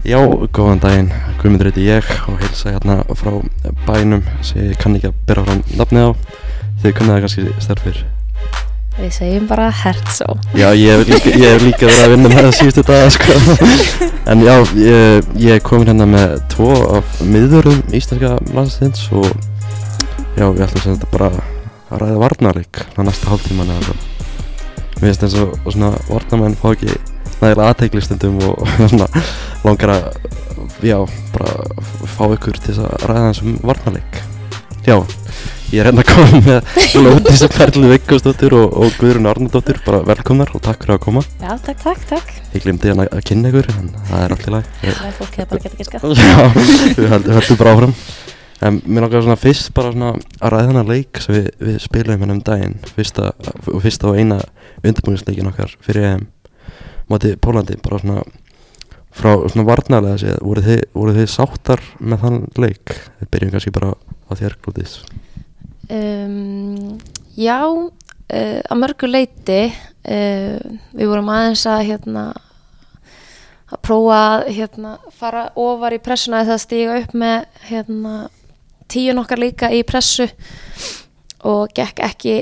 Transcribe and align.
Já, 0.00 0.16
góðan 0.56 0.80
daginn, 0.80 1.10
Guðmundur 1.40 1.68
heiti 1.68 1.82
ég 1.84 2.06
og 2.24 2.38
heilsa 2.40 2.72
hérna 2.72 3.02
frá 3.18 3.34
bænum 3.84 4.22
sem 4.40 4.70
ég 4.70 4.78
kann 4.80 4.96
ekki 4.96 5.10
að 5.10 5.18
bera 5.28 5.44
fram 5.44 5.60
nafnið 5.76 6.08
á. 6.08 6.10
Þau 6.80 6.92
kunna 6.96 7.16
það 7.16 7.22
kannski 7.26 7.42
stærfir 7.60 7.98
Við 8.96 9.10
segjum 9.12 9.46
bara 9.50 9.66
Herzó 9.82 10.32
Já, 10.56 10.70
ég 10.76 10.94
hef 10.94 11.10
líka, 11.10 11.50
líka 11.60 11.88
verið 11.88 12.04
að 12.04 12.12
vinna 12.14 12.30
með 12.32 12.46
það 12.46 12.56
síðustu 12.56 12.84
daga 12.88 13.10
sko. 13.12 13.36
en 14.32 14.44
já, 14.46 14.54
ég, 14.80 15.28
ég 15.44 15.62
komin 15.66 15.92
hérna 15.92 16.08
með 16.08 16.34
tvo 16.54 16.70
af 16.96 17.20
miðurum 17.20 17.82
íslenska 17.92 18.32
landsins 18.56 19.04
og 19.12 19.28
já, 19.28 20.46
við 20.48 20.64
ætlum 20.66 20.84
sem 20.86 20.96
þetta 20.96 21.12
bara 21.12 21.30
að 21.90 22.02
ræða 22.06 22.18
varnarleik 22.24 22.82
á 22.96 23.00
næsta 23.04 23.32
hálftíman 23.34 23.74
eða 23.76 23.90
svo 23.90 23.98
Mér 25.00 25.06
finnst 25.06 25.28
eins 25.28 25.38
og 25.40 25.72
svona 25.72 25.94
varnarmenn 26.08 26.56
fá 26.60 26.72
ekki 26.72 26.96
nægilega 27.40 27.68
aðteiklistundum 27.70 28.40
og, 28.46 28.66
svona 28.90 29.08
langar 29.64 29.94
að, 29.94 30.10
já, 30.84 30.98
bara 31.34 31.54
fá 32.16 32.26
ykkur 32.34 32.60
til 32.64 32.76
að 32.80 33.06
ræða 33.08 33.24
hans 33.28 33.42
um 33.44 33.56
varnarleik. 33.64 34.20
Já, 34.86 34.96
ég 35.70 35.82
er 35.82 35.90
hérna 35.90 36.04
að 36.04 36.08
koma 36.08 36.40
með 36.46 37.02
Lótis 37.04 37.44
Perlu 37.52 37.90
Vikkosdóttir 37.92 38.56
og, 38.56 38.72
og 38.80 38.96
Guðrun 39.00 39.28
Arnardóttir, 39.30 39.80
bara 39.84 40.00
velkomnar 40.08 40.52
og 40.56 40.64
takk 40.64 40.84
fyrir 40.84 40.96
að 40.96 41.04
koma. 41.04 41.24
Já, 41.42 41.52
takk, 41.66 41.84
takk, 41.84 42.06
takk 42.08 42.56
Ég 42.56 42.64
glemdi 42.64 42.90
hérna 42.90 43.06
að 43.06 43.22
kynna 43.28 43.52
ykkur, 43.52 43.70
en 43.76 43.92
það 44.08 44.24
er 44.24 44.34
allt 44.36 44.48
í 44.48 44.56
lag. 44.56 44.72
Ég, 44.82 44.96
Það 44.96 45.10
er 45.10 45.16
fólk 45.20 45.38
hefur 45.38 45.52
bara 45.52 45.70
ekki 45.70 45.88
skall 45.88 46.16
já, 46.16 46.48
við 46.96 47.12
höldum, 47.14 47.60
bara 47.60 47.76
áfram. 47.76 47.94
En 48.60 48.80
mér 48.84 49.06
langar 49.06 49.22
svona 49.24 49.38
fyrst 49.40 49.70
bara 49.76 49.92
svona 49.94 50.10
að 50.16 50.50
ræða 50.52 50.72
þennan 50.72 50.90
leik 50.90 51.20
sem 51.24 51.36
við, 51.38 51.46
við 51.64 51.78
spilum 51.80 52.20
hérna 52.20 52.36
um 52.36 52.42
daginn, 52.44 52.76
fyrsta, 52.96 53.30
fyrsta 53.70 54.10
og 54.10 54.20
eina 54.20 54.36
undirbúinisleikin 54.82 55.48
okkar 55.48 55.72
fyrir 55.86 56.10
EM 56.10 56.28
móti 57.10 57.34
Pólandi, 57.42 57.76
bara 57.84 58.00
svona 58.02 58.24
frá 59.10 59.32
svona 59.50 59.66
varnarlega 59.66 60.20
séð, 60.22 60.36
voru 60.46 60.64
þið, 60.64 60.82
voru 60.94 61.14
þið 61.16 61.30
sáttar 61.32 61.82
með 61.98 62.22
þann 62.24 62.42
leik? 62.62 62.94
Við 63.20 63.32
byrjum 63.34 63.54
kannski 63.54 63.74
bara 63.74 63.94
á 63.94 64.32
þér 64.38 64.58
glútis. 64.62 65.00
um, 65.90 66.98
Já, 67.38 67.58
uh, 67.66 68.60
að 68.70 68.78
mörgu 68.78 69.08
leiti 69.10 69.62
uh, 69.70 70.58
Við 70.94 71.10
vorum 71.10 71.30
aðeins 71.32 71.66
að 71.70 71.86
hérna 71.90 72.30
að 73.70 73.82
prófa 73.86 74.18
að 74.18 74.48
hérna, 74.56 74.96
fara 75.14 75.44
ofar 75.58 75.94
í 75.94 76.00
pressuna 76.02 76.42
eða 76.44 76.58
stíga 76.58 76.96
upp 76.98 77.12
með 77.14 77.44
hérna, 77.68 78.14
tíun 78.90 79.22
okkar 79.22 79.38
líka 79.38 79.70
í 79.70 79.84
pressu 79.86 80.26
og 81.46 81.70
gekk 81.76 82.02
ekki, 82.02 82.34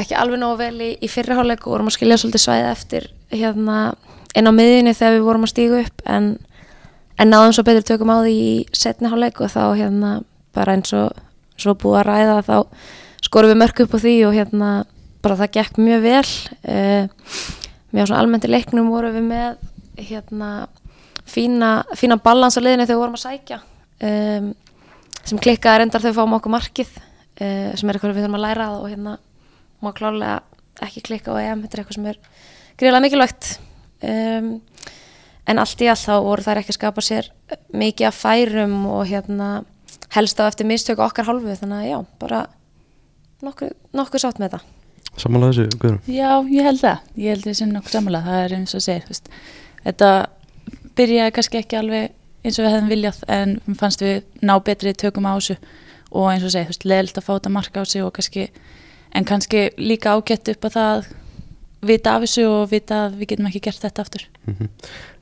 ekki 0.00 0.16
alveg 0.18 0.40
nógu 0.42 0.58
vel 0.60 0.74
í, 0.82 0.90
í 0.98 1.10
fyrriháleik 1.10 1.66
og 1.66 1.76
vorum 1.76 1.90
að 1.90 1.96
skilja 1.98 2.18
svolítið 2.20 2.44
svæði 2.44 2.66
eftir 2.70 3.08
hérna, 3.34 3.78
inn 4.34 4.50
á 4.50 4.52
miðinni 4.54 4.94
þegar 4.96 5.16
við 5.16 5.26
vorum 5.28 5.46
að 5.46 5.52
stíga 5.54 5.80
upp 5.84 6.04
en, 6.10 6.30
en 7.20 7.30
náðum 7.30 7.54
svo 7.56 7.66
betur 7.66 7.86
tökum 7.90 8.12
á 8.14 8.18
því 8.24 8.34
í 8.34 8.54
setni 8.74 9.10
háleik 9.12 9.40
og 9.44 9.52
þá 9.54 9.62
hérna, 9.78 10.14
bara 10.54 10.76
eins 10.76 10.94
og 10.96 11.14
svo 11.60 11.76
búið 11.78 12.00
að 12.02 12.08
ræða 12.10 12.38
þá 12.48 12.56
skorum 13.24 13.54
við 13.54 13.60
mörg 13.62 13.84
upp 13.84 13.94
á 13.94 13.98
því 14.02 14.16
og 14.28 14.34
hérna 14.36 14.70
bara 15.24 15.38
það 15.40 15.52
gekk 15.56 15.78
mjög 15.80 16.02
vel. 16.04 16.32
Uh, 16.68 17.06
mjög 17.94 18.10
svona 18.10 18.20
almennt 18.20 18.46
í 18.46 18.50
leiknum 18.50 18.90
vorum 18.92 19.14
við 19.14 19.28
með 19.28 19.62
hérna 20.10 20.50
fína, 21.28 21.84
fína 21.96 22.18
balans 22.22 22.58
á 22.58 22.60
liðinu 22.60 22.86
þegar 22.86 22.96
við 22.96 23.02
vorum 23.02 23.18
að 23.18 23.24
sækja 23.24 23.60
um, 24.08 24.48
sem 25.22 25.40
klikkaði 25.40 25.82
reyndar 25.82 26.02
þegar 26.02 26.12
við 26.12 26.18
fáum 26.18 26.36
okkur 26.38 26.54
markið 26.54 26.90
uh, 26.98 27.70
sem 27.78 27.88
er 27.88 27.96
eitthvað 27.96 28.16
við 28.16 28.24
þurfum 28.24 28.38
að 28.40 28.44
læra 28.44 28.68
og 28.74 28.88
hérna 28.90 29.14
má 29.84 29.92
klálega 29.96 30.40
ekki 30.84 31.04
klikka 31.06 31.34
á 31.34 31.42
EM 31.42 31.64
þetta 31.64 31.76
er 31.76 31.82
eitthvað 31.84 31.98
sem 31.98 32.10
er 32.10 32.20
greiðlega 32.80 33.04
mikilvægt 33.06 33.50
um, 34.08 34.50
en 35.44 35.62
allt 35.62 35.84
í 35.84 35.90
allt 35.92 36.06
þá 36.06 36.14
voru 36.24 36.46
þær 36.46 36.62
ekki 36.62 36.74
að 36.74 36.80
skapa 36.80 37.04
sér 37.04 37.30
mikið 37.76 38.10
af 38.10 38.20
færum 38.20 38.78
og 38.90 39.04
hérna 39.10 39.50
helst 40.16 40.40
á 40.40 40.48
eftir 40.48 40.68
mistöku 40.68 41.04
okkar 41.04 41.28
hálfu 41.28 41.58
þannig 41.60 41.84
að 41.84 41.90
já, 41.90 41.98
bara 42.22 42.46
nokkuð, 43.44 43.76
nokkuð 43.94 44.24
sátt 44.24 44.40
með 44.42 44.56
þetta 44.56 44.74
Samanlega 45.14 45.52
þessu, 45.54 45.78
Guðrun? 45.78 46.00
Já, 46.10 46.30
ég 46.50 46.66
held 46.66 46.80
það. 46.80 47.10
Ég 47.22 47.34
held 47.34 47.44
þessi 47.46 47.66
nokkuð 47.70 47.94
samanlega. 47.94 48.26
Það 48.26 48.44
er 48.44 48.54
eins 48.56 48.74
og 48.74 48.82
segir, 48.82 49.04
þú 49.04 49.12
veist, 49.12 49.28
þetta 49.84 50.08
byrjaði 50.98 51.34
kannski 51.36 51.60
ekki 51.60 51.78
alveg 51.78 52.08
eins 52.44 52.58
og 52.58 52.66
við 52.66 52.72
hefðum 52.74 52.90
viljað 52.92 53.20
en 53.36 53.54
fannst 53.78 54.02
við 54.04 54.16
ná 54.44 54.54
betri 54.66 54.94
tökum 54.98 55.28
á 55.30 55.32
þessu 55.38 55.56
og 56.10 56.26
eins 56.32 56.46
og 56.46 56.52
segir, 56.54 56.66
þú 56.66 56.74
veist, 56.74 56.88
leðilt 56.90 57.20
að 57.20 57.26
fá 57.28 57.32
þetta 57.36 57.54
marka 57.54 57.82
á 57.82 57.84
sig 57.88 58.04
og 58.04 58.12
kannski, 58.16 58.48
en 59.14 59.24
kannski 59.28 59.68
líka 59.78 60.14
ágætt 60.16 60.48
upp 60.54 60.64
að 60.68 60.76
það 60.78 61.06
vita 61.84 62.14
af 62.16 62.24
þessu 62.24 62.46
og 62.48 62.70
vita 62.72 63.02
að 63.06 63.18
við 63.20 63.30
getum 63.34 63.48
ekki 63.50 63.60
gert 63.68 63.82
þetta 63.84 64.06
aftur. 64.06 64.26
Mm 64.48 64.68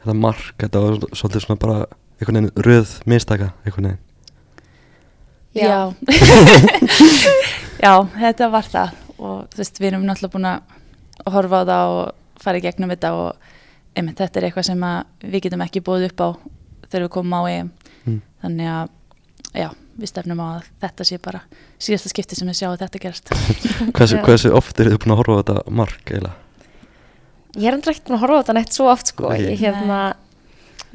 Þetta 0.02 0.14
mark, 0.18 0.54
þetta 0.58 0.80
var 0.82 0.94
svolítið 1.14 1.44
svona 1.44 1.60
bara 1.62 1.74
einhvern 2.18 2.38
veginn 2.40 2.64
röð 2.66 2.94
mistaka, 3.06 3.52
einhvern 3.62 3.86
veginn. 3.92 4.00
Já. 5.54 5.92
Já, 7.84 7.92
þetta 8.18 8.48
var 8.50 8.66
það 8.72 8.96
og 9.22 9.36
þú 9.52 9.60
veist, 9.60 9.78
við 9.78 9.88
erum 9.92 10.06
náttúrulega 10.08 10.32
búin 10.34 10.48
að 10.50 11.32
horfa 11.36 11.60
á 11.62 11.68
það 11.70 11.92
og 11.98 12.42
fara 12.42 12.58
í 12.58 12.64
gegnum 12.64 12.90
þetta 12.90 13.12
og 13.14 13.46
einmitt, 13.94 14.18
þetta 14.18 14.40
er 14.40 14.46
eitthvað 14.48 14.66
sem 14.72 14.82
að 14.88 15.30
við 15.34 15.44
getum 15.46 15.62
ekki 15.66 15.82
búið 15.86 16.08
upp 16.08 16.22
á 16.24 16.28
þegar 16.88 17.04
við 17.06 17.12
komum 17.18 17.38
á 17.38 17.42
EM 17.52 17.70
Mm. 18.02 18.16
þannig 18.42 18.66
að, 18.66 18.88
já, 19.54 19.68
við 19.98 20.10
stefnum 20.10 20.40
á 20.40 20.46
að 20.46 20.70
þetta 20.84 21.06
sé 21.08 21.18
bara 21.22 21.42
síðasta 21.82 22.12
skipti 22.12 22.38
sem 22.38 22.48
við 22.48 22.58
sjáum 22.60 22.78
þetta 22.80 23.02
gerast 23.02 23.32
Hversu, 23.96 24.20
hversu 24.24 24.52
oft 24.56 24.80
eru 24.80 24.94
þið 24.94 25.02
búin 25.04 25.14
að 25.14 25.22
horfa 25.22 25.36
á 25.36 25.40
þetta 25.42 25.74
mark 25.80 26.12
eiginlega? 26.12 26.36
Ég 27.52 27.68
er 27.68 27.76
endur 27.76 27.92
ekkert 27.92 28.08
búin 28.08 28.16
að 28.16 28.24
horfa 28.24 28.38
á 28.38 28.42
þetta 28.42 28.56
neitt 28.56 28.76
svo 28.76 28.88
oft 28.88 29.12
sko. 29.12 29.28
Nei. 29.28 29.42
Ég 29.50 29.60
hérna, 29.60 29.98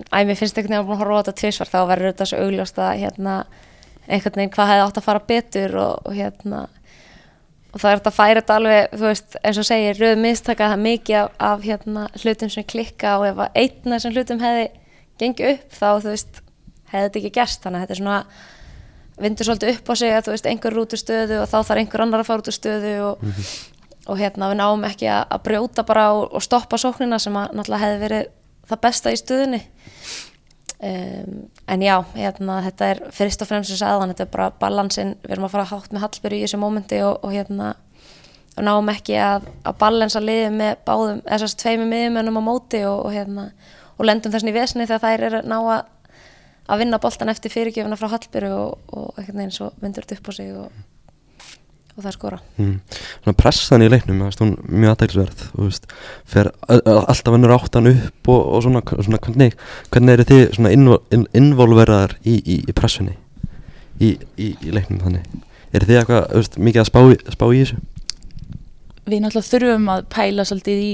æ, 0.09 0.17
mér 0.25 0.39
finnst 0.39 0.57
einhvern 0.57 0.73
veginn 0.73 0.79
að 0.79 0.87
búin 0.87 0.97
að 0.97 1.03
horfa 1.03 1.19
á 1.19 1.21
þetta 1.21 1.35
tvisvar 1.43 1.71
þá 1.73 1.77
verður 1.91 2.11
þetta 2.13 2.29
svo 2.31 2.39
augljóst 2.47 2.81
að 2.81 3.03
hérna, 3.03 3.35
einhvern 4.07 4.41
veginn 4.41 4.55
hvað 4.55 4.71
hefði 4.71 4.87
átt 4.87 4.97
að 4.97 5.07
fara 5.11 5.23
betur 5.29 5.77
og, 5.83 6.09
og 6.09 6.17
hérna 6.17 6.63
og 7.77 7.81
það 7.83 7.91
er 7.91 7.99
þetta 7.99 8.11
að 8.11 8.17
færa 8.17 8.41
þetta 8.41 8.57
alveg, 8.57 8.91
þú 8.95 9.05
veist, 9.05 9.37
eins 9.45 9.61
og 9.61 9.67
segir 9.67 10.01
rauð 10.01 10.19
mistaka 10.23 10.69
það 10.71 10.83
mikið 10.87 11.17
af, 11.19 11.33
af 11.49 11.65
hérna, 11.67 12.05
hlutum 12.23 12.51
sem 12.53 12.65
klikka 12.73 13.15
og 13.19 13.25
ef 13.27 13.41
að 13.43 13.59
einn 13.61 13.91
af 13.91 13.97
þessum 13.97 14.15
hlutum 14.15 14.41
hefði 14.41 14.67
gengið 15.21 15.51
upp 15.51 15.75
þá, 15.77 15.89
þú 15.91 16.13
veist, 16.13 16.39
hefði 16.93 17.03
þetta 17.07 17.21
ekki 17.21 17.33
gerst 17.37 17.65
þannig 17.65 17.77
að 17.77 17.85
þetta 17.85 17.95
er 17.97 18.01
svona 18.01 18.19
vindur 19.21 19.47
svolítið 19.47 19.73
upp 19.75 19.89
á 19.89 19.93
sig 19.97 20.13
að 20.13 20.27
þú 20.27 20.35
veist, 20.35 20.49
einhver 20.51 20.75
er 20.75 20.81
út 20.83 20.93
úr 20.93 21.01
stöðu 21.01 21.41
og 21.41 21.49
þá 21.49 21.57
þarf 21.57 21.81
einhver 21.81 22.03
annar 22.03 22.23
að 22.23 22.29
fara 22.29 22.43
út 22.43 22.51
úr 22.51 22.57
stöðu 22.57 22.93
og, 23.07 23.25
og 24.07 24.21
hérna 24.21 24.51
við 24.51 24.59
náum 24.61 24.85
ekki 24.87 25.09
að, 25.11 25.23
að 25.33 25.43
brjóta 25.47 25.85
bara 25.87 26.05
og, 26.15 26.27
og 26.37 26.45
stoppa 26.45 26.79
sóknina 26.81 27.19
sem 27.21 27.37
að 27.37 27.57
náttúrulega 27.57 27.83
hefði 27.85 28.03
verið 28.05 28.29
það 28.67 28.83
besta 28.83 29.13
í 29.13 29.19
stöðunni. 29.21 29.61
Um, 30.77 31.37
en 31.73 31.81
já, 31.81 31.95
hérna 32.13 32.59
þetta 32.67 32.91
er 32.91 32.99
fyrst 33.15 33.41
og 33.41 33.49
fremst 33.49 33.71
sem 33.71 33.79
sagðan, 33.79 34.11
þetta 34.13 34.27
er 34.27 34.33
bara 34.35 34.51
balansin, 34.61 35.15
við 35.23 35.33
erum 35.33 35.47
að 35.47 35.55
fara 35.55 35.69
hátt 35.71 35.93
með 35.95 36.03
Hallbyrju 36.05 36.37
í 36.37 36.45
þessu 36.45 36.59
mómenti 36.61 36.99
og, 37.01 37.23
og 37.25 37.33
hérna 37.33 37.71
og 38.57 38.65
náum 38.65 38.91
ekki 38.93 39.17
að, 39.21 39.47
að 39.65 39.79
balansa 39.81 40.21
liðið 40.21 40.53
með 40.57 40.79
báðum, 40.85 41.23
þessast 41.25 41.59
tveimur 41.61 41.89
miðjumönnum 41.89 42.37
á 42.41 42.43
móti 42.45 42.81
og, 42.89 43.07
og 43.07 43.13
hérna 43.13 43.47
og 43.97 44.05
lendum 44.05 44.33
þessin 44.33 44.51
í 44.51 44.55
vesni 44.55 44.85
þegar 44.85 45.03
þær 45.03 45.25
eru 45.27 45.41
ná 45.49 45.57
að 45.59 45.79
að 46.67 46.81
vinna 46.83 46.99
boltan 46.99 47.29
eftir 47.31 47.51
fyrirgjöfuna 47.53 47.97
frá 47.99 48.09
Hallbyrju 48.11 48.53
og, 48.59 48.77
og 48.93 49.17
einhvern 49.17 49.41
veginn 49.41 49.55
svo 49.55 49.71
vindur 49.81 50.03
þetta 50.07 50.19
upp 50.19 50.29
á 50.29 50.33
sig 50.37 50.51
og, 50.53 50.71
og 51.97 52.03
það 52.05 52.15
skora 52.17 52.39
Mm. 52.57 52.79
Pressan 53.37 53.81
í 53.85 53.89
leiknum, 53.89 54.19
það 54.21 54.33
er 54.33 54.41
hún 54.43 54.53
mjög 54.81 54.91
aðtæklusverð 54.93 55.41
og 55.47 55.57
þú 55.57 55.67
veist, 55.69 55.87
fer 56.25 56.49
ö- 56.69 56.81
ö- 56.83 57.05
alltaf 57.07 57.33
vennur 57.33 57.53
áttan 57.55 57.89
upp 57.91 58.29
og, 58.33 58.41
og 58.57 58.63
svona, 58.65 58.81
svona 58.85 59.19
hvernig, 59.23 59.55
hvernig 59.91 60.13
eru 60.17 60.25
þið 60.31 60.43
svona 60.57 60.71
invo- 60.75 61.01
in- 61.15 61.27
involveraðar 61.37 62.17
í, 62.25 62.37
í, 62.43 62.59
í 62.69 62.75
pressunni 62.77 63.15
í, 63.99 64.13
í, 64.37 64.51
í 64.61 64.71
leiknum 64.75 64.99
þannig? 65.05 65.25
Eru 65.75 65.85
þið 65.89 65.99
eitthvað, 66.01 66.27
veist, 66.37 66.57
mikið 66.67 66.83
að 66.83 66.89
spá, 66.91 66.99
í- 67.11 67.35
spá 67.35 67.45
í 67.53 67.61
þessu? 67.63 67.79
Við 69.07 69.21
náttúrulega 69.23 69.49
þurfum 69.51 69.89
að 69.93 70.05
pæla 70.11 70.45
svolítið 70.47 70.83
í 70.83 70.93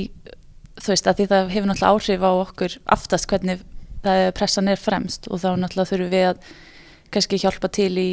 þú 0.84 0.90
veist, 0.94 1.08
að 1.10 1.20
því 1.20 1.26
það 1.34 1.52
hefur 1.54 1.70
náttúrulega 1.70 1.94
áhrif 1.94 2.26
á 2.26 2.32
okkur 2.44 2.76
aftast 2.98 3.30
hvernig 3.32 3.58
er 3.58 3.64
pressan 4.38 4.70
er 4.72 4.80
fremst 4.80 5.28
og 5.30 5.42
þá 5.42 5.54
náttúrulega 5.58 5.90
þurfum 5.92 6.14
við 6.14 6.26
að 6.32 6.48
kannski 7.14 7.40
hjálpa 7.44 7.70
til 7.74 7.92
í, 8.00 8.10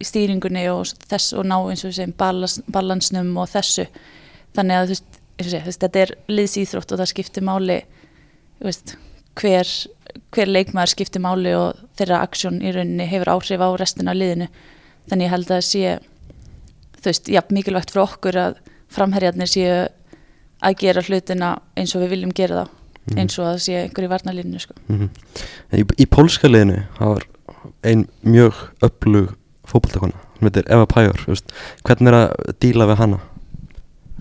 í 0.00 0.06
stýringunni 0.06 0.66
og 0.72 0.92
þess 1.10 1.34
og 1.36 1.48
ná 1.48 1.56
eins 1.58 1.84
og 1.84 1.90
við 1.90 1.98
segjum 1.98 2.14
balans, 2.18 2.60
balansnum 2.72 3.32
og 3.40 3.50
þessu. 3.52 3.86
Þannig 4.56 4.80
að 4.80 4.94
veist, 4.94 5.20
veist 5.66 5.82
þetta 5.82 6.04
er 6.04 6.14
liðsýþrótt 6.30 6.94
og 6.94 7.02
það 7.02 7.12
skiptir 7.12 7.46
máli 7.46 7.80
veist, 8.62 8.96
hver, 9.36 9.72
hver 10.32 10.52
leikmaður 10.52 10.94
skiptir 10.94 11.24
máli 11.24 11.52
og 11.58 11.82
þeirra 11.98 12.22
aksjón 12.24 12.62
í 12.62 12.72
rauninni 12.72 13.08
hefur 13.10 13.34
áhrif 13.34 13.66
á 13.66 13.68
restina 13.76 14.14
af 14.14 14.20
liðinu. 14.20 14.48
Þannig 15.10 15.28
ég 15.28 15.34
held 15.34 15.52
að 15.52 15.66
sé 15.66 15.98
þú 16.96 17.10
veist, 17.10 17.28
jafn 17.30 17.58
mikilvægt 17.58 17.92
fyrir 17.92 18.06
okkur 18.06 18.40
að 18.40 18.58
framherjarnir 18.92 19.50
séu 19.50 19.84
að 20.64 20.80
gera 20.80 21.04
hlutina 21.04 21.56
eins 21.76 21.92
og 21.94 22.04
við 22.04 22.14
viljum 22.14 22.34
gera 22.34 22.62
það 22.62 22.75
Mhm. 23.06 23.18
eins 23.18 23.38
og 23.38 23.46
að 23.46 23.52
það 23.54 23.64
sé 23.64 23.78
einhver 23.84 24.06
í 24.06 24.10
varnalínu 24.10 24.60
sko. 24.60 24.74
Mm 24.88 25.08
í, 25.72 25.84
í 26.02 26.06
pólska 26.06 26.50
liðinu 26.50 26.82
það 26.98 27.12
var 27.14 27.26
ein 27.86 28.06
mjög 28.22 28.54
öflug 28.82 29.34
fótballtakona, 29.66 30.18
hún 30.38 30.48
heitir 30.48 30.68
Eva 30.70 30.86
Pajor 30.86 31.18
þú 31.24 31.32
veist, 31.34 31.54
hvernig 31.86 32.12
er 32.12 32.18
að 32.20 32.54
díla 32.62 32.86
við 32.86 33.00
hana? 33.02 33.20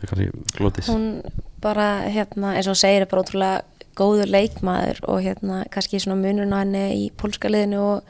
Það 0.06 0.22
er 0.22 0.90
hún 0.90 1.22
bara 1.62 1.88
hérna 2.12 2.54
eins 2.56 2.68
og 2.68 2.76
hún 2.76 2.82
segir 2.82 3.02
er 3.02 3.10
bara 3.10 3.24
ótrúlega 3.24 3.64
góður 3.96 4.30
leikmaður 4.30 5.00
og 5.08 5.22
hérna 5.24 5.64
kannski 5.72 6.02
svona 6.02 6.20
munurinn 6.20 6.54
á 6.54 6.62
henni 6.62 6.84
í 6.94 7.06
pólska 7.16 7.50
liðinu 7.50 7.80
og 7.80 8.04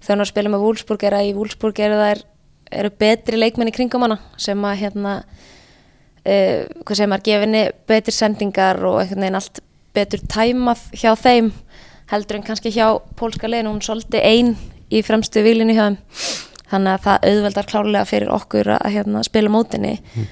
þegar 0.00 0.16
er 0.16 0.24
að 0.24 0.30
spila 0.30 0.52
með 0.52 0.64
Wolfsburg 0.64 1.04
er 1.08 1.18
að 1.18 1.28
í 1.30 1.34
Wolfsburg 1.36 1.82
eru 1.82 1.98
þær 2.00 2.22
eru 2.80 2.90
betri 2.98 3.38
leikmenn 3.38 3.70
í 3.70 3.74
kringum 3.74 4.06
hana 4.06 4.18
sem 4.40 4.64
að 4.66 4.80
hérna 4.84 5.14
uh, 6.26 6.62
hvað 6.82 6.94
segir 6.94 7.10
maður, 7.10 7.26
gefinni 7.28 7.62
betri 7.90 8.14
sendingar 8.14 8.82
og 8.86 9.00
einhvern 9.02 9.26
veginn 9.26 9.40
allt 9.40 9.62
betur 9.96 10.22
tæmað 10.30 10.82
hjá 10.96 11.12
þeim 11.18 11.52
heldur 12.10 12.38
en 12.38 12.46
kannski 12.46 12.72
hjá 12.74 12.88
pólska 13.18 13.50
liðinu. 13.50 13.74
Hún 13.74 13.82
er 13.82 13.88
svolítið 13.88 14.26
ein 14.26 14.52
í 14.92 15.02
fremstu 15.06 15.42
výlinu 15.44 15.76
hjá 15.76 15.84
þeim. 15.88 16.00
Þannig 16.66 16.96
að 16.96 17.04
það 17.04 17.28
auðveldar 17.30 17.68
klárlega 17.70 18.08
fyrir 18.10 18.32
okkur 18.34 18.72
að 18.74 18.88
hérna, 18.90 19.20
spila 19.22 19.50
mótinni 19.54 19.92
mm. 20.02 20.24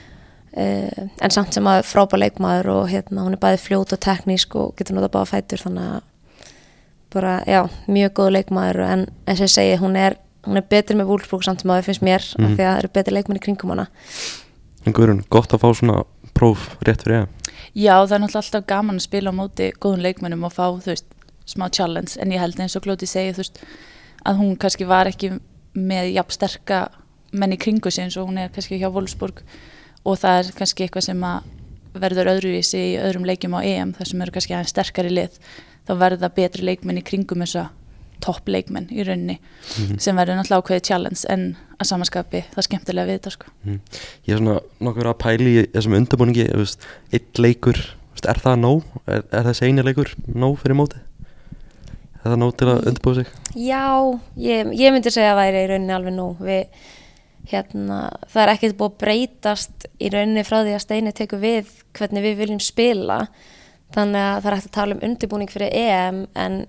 uh, 0.59 1.05
en 1.23 1.35
samt 1.35 1.55
sem 1.55 1.69
að 1.71 1.85
frábær 1.87 2.19
leikmaður 2.25 2.71
og 2.73 2.89
hérna, 2.91 3.23
hún 3.23 3.37
er 3.37 3.43
bæði 3.45 3.61
fljót 3.63 3.95
og 3.95 4.01
teknísk 4.03 4.57
og 4.59 4.73
getur 4.79 4.99
notað 4.99 5.13
báða 5.15 5.31
fætur 5.31 5.63
þannig 5.63 5.93
að 5.93 6.11
bara, 7.15 7.37
já, 7.47 7.61
mjög 7.87 8.17
góð 8.19 8.33
leikmaður. 8.35 8.83
En 8.83 9.07
eins 9.31 9.39
og 9.39 9.47
ég 9.47 9.55
segi, 9.55 9.77
hún 9.79 9.95
er, 10.01 10.19
hún 10.49 10.59
er 10.59 10.67
betri 10.67 10.99
með 10.99 11.13
Wolfsburg 11.13 11.47
samt 11.47 11.63
sem 11.63 11.71
að 11.71 11.79
það 11.79 11.91
finnst 11.93 12.07
mér 12.11 12.27
mm. 12.27 12.49
af 12.49 12.57
því 12.57 12.65
að 12.65 12.73
það 12.73 12.81
eru 12.83 12.93
betri 12.99 13.15
leikmenn 13.15 13.39
í 13.39 13.45
kringum 13.47 13.75
hana. 13.77 13.87
En 14.85 14.97
Guðrun, 14.97 15.23
gott 15.31 15.55
að 15.55 15.63
fá 15.63 15.69
svona 15.71 16.03
próf 16.35 16.73
rétt 16.83 17.07
fyrir 17.07 17.23
ég 17.23 17.54
Já, 17.75 17.97
það 18.07 18.13
er 18.15 18.21
náttúrulega 18.23 18.41
alltaf 18.45 18.67
gaman 18.71 19.01
að 19.01 19.07
spila 19.09 19.33
á 19.35 19.39
móti 19.39 19.73
góðun 19.83 20.05
leikmennum 20.05 20.47
og 20.47 20.53
fá, 20.55 20.67
þú 20.79 20.93
veist, 20.93 21.09
smá 21.51 21.67
challenge. 21.75 22.15
En 22.23 22.31
ég 22.31 22.39
held 22.39 22.61
eins 22.63 22.77
og 22.79 22.85
Glóti 22.87 23.09
segi, 23.11 23.33
þú 23.35 23.43
veist 23.43 23.59
að 24.25 24.39
hún 24.41 24.55
kannski 24.63 24.87
var 24.87 25.11
ekki 25.11 25.33
með 25.75 26.13
jafn 26.15 26.37
sterka 26.37 26.79
menn 27.35 27.57
í 27.57 27.59
kringu 27.59 27.91
sig 27.91 28.07
eins 28.07 28.17
og 28.21 28.29
hún 28.29 28.39
er 28.39 28.53
kannski 28.55 28.79
hjá 28.79 28.87
Wolfsburg. 28.95 29.43
Og 30.07 30.21
það 30.23 30.39
er 30.39 30.53
kannski 30.61 30.87
eitthvað 30.87 31.09
sem 31.09 31.27
að 31.27 31.51
verður 31.99 32.31
öðruvísi 32.37 32.81
í 32.93 32.99
öðrum 33.03 33.27
leikjum 33.27 33.57
á 33.59 33.61
EM 33.67 33.95
þar 33.99 34.11
sem 34.11 34.23
eru 34.23 34.35
kannski 34.35 34.55
aðeins 34.55 34.75
sterkari 34.75 35.11
lið. 35.11 35.41
Þá 35.85 35.93
verður 35.99 36.23
það 36.25 36.37
betri 36.39 36.69
leikmenn 36.71 37.03
í 37.03 37.07
kringum 37.07 37.43
þess 37.43 37.59
að 37.65 37.73
topp 38.23 38.49
leikmenn 38.49 38.89
í 38.93 39.05
rauninni 39.07 39.37
mm 39.39 39.87
-hmm. 39.87 39.99
sem 40.01 40.17
verður 40.17 40.39
náttúrulega 40.39 40.63
ákveðið 40.63 40.87
challenge 40.89 41.25
en 41.29 41.57
að 41.79 41.89
samanskapi 41.91 42.43
það 42.51 42.61
er 42.61 42.69
skemmtilega 42.69 43.07
við 43.09 43.19
þetta 43.19 43.31
sko. 43.35 43.47
mm. 43.65 43.81
Ég 44.27 44.35
er 44.35 44.43
svona 44.43 44.61
nokkur 44.81 45.11
að 45.11 45.21
pæli 45.25 45.55
í 45.55 45.65
þessum 45.75 45.97
undirbúningi 45.99 46.47
eitt 47.13 47.39
leikur, 47.39 47.81
veist, 48.13 48.27
er 48.27 48.41
það 48.41 48.61
nóg? 48.63 48.83
Er, 49.07 49.25
er 49.31 49.49
þessi 49.49 49.69
eini 49.69 49.85
leikur 49.87 50.15
nóg 50.27 50.59
fyrir 50.63 50.79
móti? 50.79 51.01
Er 52.25 52.33
það 52.33 52.39
nóg 52.41 52.55
til 52.57 52.69
að 52.69 52.87
undirbúa 52.89 53.15
sig? 53.15 53.33
Já, 53.55 53.87
ég, 54.37 54.71
ég 54.73 54.93
myndi 54.93 55.11
segja 55.11 55.35
að 55.35 55.41
það 55.41 55.49
er 55.49 55.59
í 55.59 55.67
rauninni 55.73 55.97
alveg 55.97 56.15
nóg 56.15 56.39
við, 56.41 56.87
hérna, 57.51 57.99
það 58.33 58.43
er 58.43 58.55
ekkert 58.55 58.79
búið 58.79 58.93
að 58.93 59.01
breytast 59.03 59.89
í 60.01 60.09
rauninni 60.15 60.47
frá 60.47 60.63
því 60.63 60.79
að 60.79 60.85
Steini 60.87 61.13
tekur 61.13 61.43
við 61.43 61.69
hvernig 61.93 62.25
við 62.25 62.39
viljum 62.39 62.63
spila 62.65 63.27
þannig 63.95 64.25
að 64.25 64.39
það 64.39 64.49
er 64.49 64.57
hægt 64.57 64.71
að 64.71 64.79
tala 64.79 64.97
um 64.97 65.05
undirbúning 65.05 65.53
fyrir 65.53 65.77
EM 65.77 66.25
en 66.41 66.65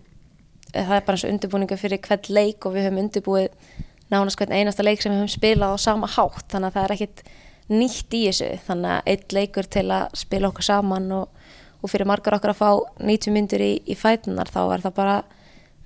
það 0.75 0.97
er 0.97 1.03
bara 1.07 1.15
eins 1.15 1.25
og 1.25 1.33
undirbúningu 1.33 1.77
fyrir 1.79 2.01
hvern 2.03 2.31
leik 2.35 2.65
og 2.67 2.75
við 2.75 2.87
höfum 2.87 3.01
undirbúið 3.03 3.75
nánast 4.11 4.39
hvern 4.39 4.53
einasta 4.55 4.85
leik 4.85 5.01
sem 5.01 5.13
við 5.13 5.21
höfum 5.21 5.33
spilað 5.33 5.75
á 5.75 5.77
sama 5.81 6.09
hátt. 6.11 6.47
Þannig 6.51 6.69
að 6.69 6.75
það 6.75 6.85
er 6.85 6.93
ekkit 6.95 7.23
nýtt 7.71 8.17
í 8.17 8.21
þessu. 8.27 8.49
Þannig 8.67 8.91
að 8.93 9.11
eitt 9.13 9.35
leikur 9.37 9.69
til 9.75 9.85
að 9.95 10.17
spila 10.21 10.51
okkur 10.51 10.67
saman 10.67 11.07
og, 11.15 11.51
og 11.81 11.91
fyrir 11.91 12.09
margar 12.09 12.37
okkur 12.37 12.53
að 12.53 12.61
fá 12.61 12.69
90 13.01 13.35
myndur 13.35 13.65
í, 13.65 13.71
í 13.87 13.97
fætunar 13.97 14.51
þá 14.51 14.61
er 14.65 14.85
það 14.85 14.97
bara 14.99 15.17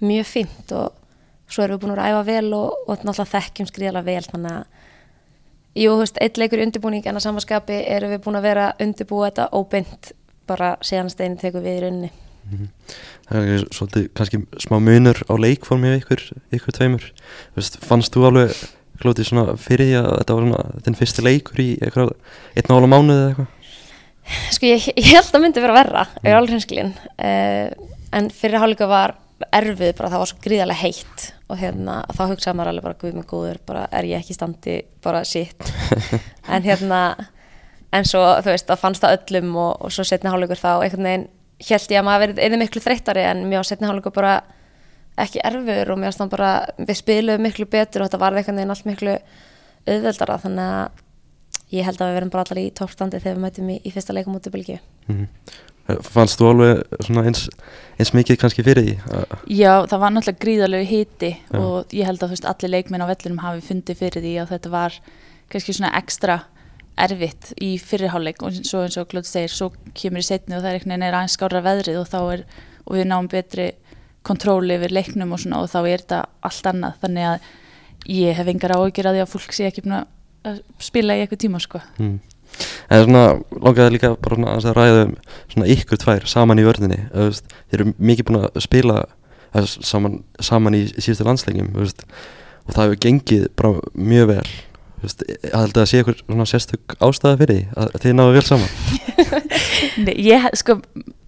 mjög 0.03 0.30
fint 0.30 0.74
og 0.75 0.95
svo 1.50 1.65
erum 1.65 1.77
við 1.77 1.83
búin 1.85 1.95
að 1.95 2.01
ræfa 2.03 2.24
vel 2.27 2.53
og, 2.57 2.85
og 2.85 3.03
náttúrulega 3.03 3.33
þekkjum 3.35 3.69
skriðala 3.71 4.06
vel. 4.07 4.24
Þannig 4.27 4.56
að 4.56 4.63
jú, 5.80 5.92
þú 5.92 6.00
veist, 6.03 6.24
eitt 6.24 6.42
leikur 6.42 6.62
í 6.62 6.65
undirbúning 6.68 7.06
en 7.06 7.19
að 7.19 7.27
samanskapi 7.27 7.83
erum 7.85 8.15
við 8.15 8.24
búin 8.25 8.39
að 8.39 8.50
vera 8.50 8.71
undirbúið 8.81 9.30
þetta 9.30 9.51
óbynd 9.53 10.15
bara 10.50 10.74
síðan 10.81 11.13
steinin 11.13 11.39
tekur 11.39 11.63
við 11.63 11.77
í 11.77 11.85
rauninni 11.85 12.12
það 13.29 13.53
er 13.53 13.63
svolítið 13.75 14.09
kannski 14.17 14.41
smá 14.65 14.79
munur 14.83 15.21
á 15.29 15.33
leikformi 15.39 15.95
ykkur, 15.99 16.25
ykkur 16.57 16.77
tveimur. 16.77 17.07
Vist, 17.57 17.79
fannst 17.85 18.15
þú 18.15 18.27
alveg 18.29 18.57
klótið 18.99 19.29
svona 19.29 19.55
fyrir 19.59 19.89
því 19.89 19.95
að 19.99 20.09
þetta 20.17 20.35
var 20.35 20.45
svona 20.45 20.83
þinn 20.85 20.99
fyrsti 20.99 21.25
leikur 21.25 21.63
í 21.63 21.69
eitthvað 21.79 22.11
einn 22.59 22.75
ála 22.75 22.91
mánuð 22.91 23.15
eða 23.15 23.29
eitthvað? 23.29 23.55
Sko 24.53 24.69
ég, 24.69 24.85
ég 24.99 25.09
held 25.15 25.31
að 25.33 25.43
myndi 25.45 25.63
vera 25.63 25.77
verra 25.77 26.05
mm. 26.05 26.27
er 26.27 26.37
alveg 26.37 26.55
hinskilinn 26.57 26.93
uh, 26.93 27.89
en 28.19 28.29
fyrir 28.33 28.61
hálfleika 28.61 28.89
var 28.89 29.15
erfið 29.55 29.95
bara 29.95 30.11
það 30.11 30.21
var 30.21 30.29
svo 30.29 30.43
gríðarlega 30.43 30.83
heitt 30.83 31.25
og 31.49 31.59
hérna 31.61 31.99
þá 32.11 32.21
hugsaði 32.33 32.59
maður 32.59 32.71
alveg 32.73 32.87
bara 32.89 32.99
guð 33.01 33.17
mig 33.17 33.27
góður 33.29 33.59
bara 33.65 33.85
er 33.95 34.07
ég 34.09 34.21
ekki 34.21 34.35
standi 34.35 34.75
bara 35.03 35.23
sitt 35.25 35.71
en 36.53 36.65
hérna 36.65 37.01
en 37.95 38.05
svo 38.05 38.21
þú 38.43 38.51
veist 38.51 38.67
það 38.69 38.81
fannst 38.83 39.05
það 39.05 39.15
öllum 39.17 39.55
og, 39.63 39.71
og 39.79 39.95
svo 39.95 40.05
setni 40.05 40.29
hálfleikur 40.29 40.59
þá 40.59 40.71
einhvern 40.75 41.07
veginn 41.07 41.27
held 41.59 41.91
ég 41.91 42.00
að 42.00 42.07
maður 42.07 42.33
verið 42.38 42.61
miklu 42.61 42.81
þreyttari 42.83 43.25
en 43.27 43.44
mjög 43.50 43.65
á 43.65 43.69
setni 43.69 43.89
hálfleiku 43.89 44.13
bara 44.15 44.33
ekki 45.19 45.44
erfur 45.44 45.94
og 45.94 46.00
mjög 46.00 46.29
bara 46.31 46.51
við 46.77 47.00
spilum 47.01 47.44
miklu 47.44 47.67
betur 47.69 48.03
og 48.03 48.09
þetta 48.09 48.21
var 48.21 48.38
eitthvað 48.39 48.61
en 48.63 48.75
allt 48.75 48.88
miklu 48.88 49.15
auðveldara 49.89 50.38
þannig 50.44 50.75
að 50.75 51.06
ég 51.75 51.85
held 51.85 52.01
að 52.01 52.11
við 52.11 52.19
verum 52.19 52.31
bara 52.33 52.45
allar 52.45 52.61
í 52.61 52.69
toppstandi 52.75 53.19
þegar 53.21 53.38
við 53.38 53.44
mætum 53.45 53.73
í, 53.73 53.79
í 53.83 53.91
fyrsta 53.94 54.15
leikum 54.15 54.38
út 54.38 54.47
í 54.47 54.53
Belgíu 54.53 54.79
mm 54.79 55.15
-hmm. 55.15 55.57
Fannst 56.06 56.38
þú 56.38 56.51
alveg 56.51 56.83
eins, 57.17 57.47
eins 57.97 58.11
mikið 58.13 58.38
kannski 58.38 58.63
fyrir 58.63 58.83
því? 58.85 58.91
Já, 59.50 59.88
það 59.89 60.00
var 60.03 60.11
náttúrulega 60.13 60.44
gríðarlegu 60.44 60.85
híti 60.85 61.31
ja. 61.33 61.59
og 61.59 61.89
ég 61.89 62.06
held 62.06 62.21
að 62.23 62.29
veist, 62.29 62.45
allir 62.45 62.69
leikminn 62.69 63.01
á 63.01 63.09
vellinum 63.09 63.41
hafi 63.41 63.63
fundið 63.65 63.97
fyrir 63.97 64.21
því 64.21 64.33
að 64.38 64.51
þetta 64.53 64.69
var 64.69 65.00
kannski 65.50 65.73
svona 65.73 65.95
ekstra 65.97 66.44
erfitt 67.05 67.51
í 67.63 67.73
fyrirháleik 67.81 68.43
og 68.45 68.55
svo 68.59 68.83
eins 68.85 68.97
og 68.99 69.09
Glóti 69.11 69.31
segir, 69.31 69.53
svo 69.53 69.69
kemur 69.97 70.23
í 70.23 70.27
setni 70.27 70.57
og 70.57 70.63
það 70.63 70.69
er 70.71 70.79
einhvern 70.79 70.95
veginn 70.95 71.07
aðeins 71.09 71.37
skára 71.37 71.63
veðrið 71.65 72.01
og 72.01 72.09
þá 72.11 72.19
er, 72.21 72.43
og 72.85 72.97
við 72.97 73.07
náum 73.09 73.29
betri 73.31 73.69
kontróli 74.27 74.75
yfir 74.75 74.93
leiknum 74.93 75.35
og 75.35 75.41
svona 75.41 75.61
og 75.63 75.71
þá 75.71 75.79
er 75.81 76.03
þetta 76.03 76.23
allt 76.49 76.71
annað, 76.73 76.97
þannig 77.03 77.29
að 77.29 77.47
ég 78.15 78.39
hef 78.39 78.51
engar 78.51 78.75
áhugir 78.75 79.09
að 79.09 79.17
því 79.17 79.23
að 79.23 79.31
fólk 79.33 79.55
sé 79.55 79.69
ekki 79.69 79.85
að 79.89 80.59
spila 80.83 81.15
í 81.15 81.23
eitthvað 81.23 81.43
tíma 81.45 81.61
sko. 81.63 81.81
Mm. 81.99 82.19
En 82.89 83.03
svona, 83.05 83.23
langaði 83.61 83.95
líka 83.95 84.13
bara 84.19 84.55
að 84.55 84.71
ræða 84.75 85.03
um 85.05 85.13
svona 85.51 85.69
ykkur 85.75 86.01
tvær 86.01 86.25
saman 86.29 86.59
í 86.59 86.65
vörðinni, 86.65 86.99
þeir 87.13 87.77
eru 87.77 87.93
mikið 87.97 88.27
búin 88.29 88.39
að 88.41 88.63
spila 88.65 89.03
saman, 89.69 90.23
saman 90.43 90.77
í, 90.77 90.87
síðustu 90.97 91.27
landslegjum 91.27 91.69
og 91.77 92.73
það 92.73 92.83
hefur 92.83 93.01
gengið 93.05 93.45
mjög 93.93 94.31
vel 94.33 94.49
ég 95.03 95.53
held 95.53 95.71
að 95.71 95.77
það 95.77 95.89
sé 95.89 95.99
eitthvað 96.01 96.21
svona 96.23 96.47
sérstök 96.49 96.95
ástæða 96.99 97.39
fyrir 97.39 97.59
því 97.59 97.83
að 97.83 97.95
þið 98.03 98.15
náðu 98.17 98.35
vel 98.35 98.45
saman? 98.47 98.71
Nei, 100.05 100.13
ég, 100.25 100.47
sko 100.59 100.79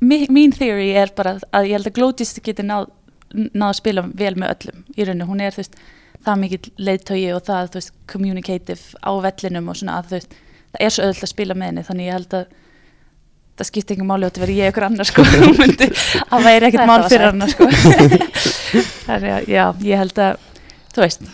mín 0.01 0.56
theory 0.56 0.91
er 0.97 1.13
bara 1.15 1.38
að 1.51 1.69
ég 1.69 1.77
held 1.77 1.91
að 1.91 1.97
Glótis 1.97 2.35
getur 2.44 2.68
náð 2.68 2.89
náð 3.31 3.68
að 3.69 3.77
spila 3.79 4.06
vel 4.07 4.33
með 4.35 4.56
öllum 4.56 4.85
í 4.95 5.06
rauninu, 5.07 5.28
hún 5.30 5.44
er 5.44 5.56
þú 5.56 5.63
veist 5.63 5.78
það 6.21 6.42
mikið 6.44 6.71
leiðtögi 6.87 7.30
og 7.35 7.45
það 7.47 7.69
þú 7.71 7.80
veist 7.80 7.94
communicative 8.11 9.01
á 9.01 9.11
vellinum 9.25 9.69
og 9.71 9.80
svona 9.80 9.99
að 9.99 10.09
þú 10.09 10.18
veist 10.18 10.35
það 10.71 10.83
er 10.85 10.95
svo 10.95 11.07
öll 11.07 11.16
að 11.16 11.31
spila 11.31 11.57
með 11.57 11.71
henni 11.71 11.85
þannig 11.87 12.09
ég 12.09 12.18
held 12.18 12.35
að 12.42 12.57
það 13.61 13.69
skiptir 13.69 13.97
ekki 13.97 14.07
máli 14.07 14.28
á 14.28 14.30
að 14.31 14.42
vera 14.42 14.57
ég 14.57 14.71
ykkur 14.71 14.87
annar 14.87 15.09
sko 15.09 15.25
að 16.33 16.47
væri 16.47 16.69
ekkert 16.69 16.90
mál 16.90 17.04
fyrir 17.07 17.28
annar 17.30 17.51
sko. 17.51 17.68
Þannig 19.07 19.33
að 19.35 19.49
já, 19.51 19.63
ég 19.85 20.01
held 20.01 20.21
að 20.23 20.45
þú 20.95 21.04
veist 21.04 21.25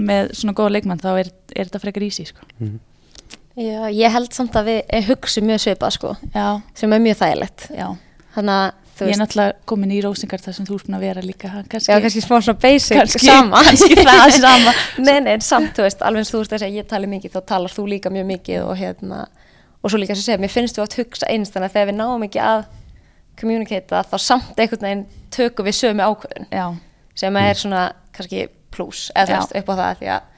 með 0.00 0.32
svona 0.38 0.56
góða 0.56 0.74
leikmann 0.74 1.02
þá 1.02 1.10
er, 1.20 1.30
er 1.54 1.68
þetta 1.68 1.82
frekar 1.82 2.06
ísi 2.06 2.26
sko. 2.28 2.46
mm 2.58 2.68
-hmm. 2.68 2.80
Já, 3.54 3.86
ég 3.86 4.10
held 4.10 4.32
samt 4.34 4.56
að 4.58 4.64
við 4.66 5.04
hugsa 5.08 5.40
mjög 5.40 5.60
svipað 5.62 5.90
sko, 5.94 6.16
Já. 6.34 6.60
sem 6.74 6.92
er 6.92 6.98
mjög 6.98 7.16
þægilegt 7.20 7.68
þannig 8.34 8.54
að 8.54 8.72
Ég 8.94 9.10
er 9.10 9.18
náttúrulega 9.18 9.54
komin 9.66 9.90
í 9.90 9.96
rósingar 10.04 10.38
þar 10.38 10.54
sem 10.54 10.66
þú 10.68 10.76
ert 10.76 10.86
búin 10.86 10.94
að 10.94 11.00
vera 11.02 11.22
líka 11.24 11.48
kannski, 11.66 11.90
Já, 11.90 12.00
kannski 12.02 12.20
smá 12.22 12.36
svona 12.38 12.60
basic 12.62 12.94
kannski, 12.94 13.26
sama 13.26 13.62
Kannski 13.66 13.96
það 13.98 14.34
sama 14.38 14.74
Nei, 15.06 15.20
nei, 15.24 15.40
samt, 15.42 15.72
þú 15.74 15.82
veist, 15.82 16.04
alveg 16.06 16.22
eins 16.22 16.30
þú 16.30 16.42
veist 16.42 16.54
að 16.54 16.62
segja 16.62 16.82
ég 16.82 16.86
tali 16.86 17.08
mikið, 17.10 17.34
þá 17.34 17.40
talar 17.48 17.74
þú 17.74 17.86
líka 17.90 18.12
mjög 18.14 18.28
mikið 18.28 18.60
og 18.62 18.78
hérna, 18.78 19.24
og 19.82 19.90
svo 19.90 19.98
líka 19.98 20.14
sem 20.14 20.22
segja, 20.22 20.38
mér 20.44 20.52
finnst 20.54 20.78
þú 20.78 20.84
að 20.84 20.98
hugsa 21.00 21.26
einst 21.26 21.56
þannig 21.56 21.72
að 21.72 21.74
þegar 21.74 21.90
við 21.90 21.98
náum 21.98 22.26
ekki 22.28 22.42
að 22.44 22.62
kommunikata, 23.40 24.04
þá 24.12 24.16
samt 24.22 24.62
einhvern 24.62 24.86
veginn 24.86 25.04
tökum 25.34 25.66
við 25.66 25.78
sömu 25.80 26.06
ákvörðun 26.06 26.46
Já. 26.54 26.66
sem 27.18 27.40
er 27.42 27.58
svona, 27.58 27.82
kannski 28.14 28.46
pluss 28.70 29.10
eða 29.14 29.26
þú 29.26 29.40
veist 29.40 29.58
upp 29.58 29.74
á 29.74 29.74
það 29.74 29.98
því 30.04 30.12
að 30.14 30.30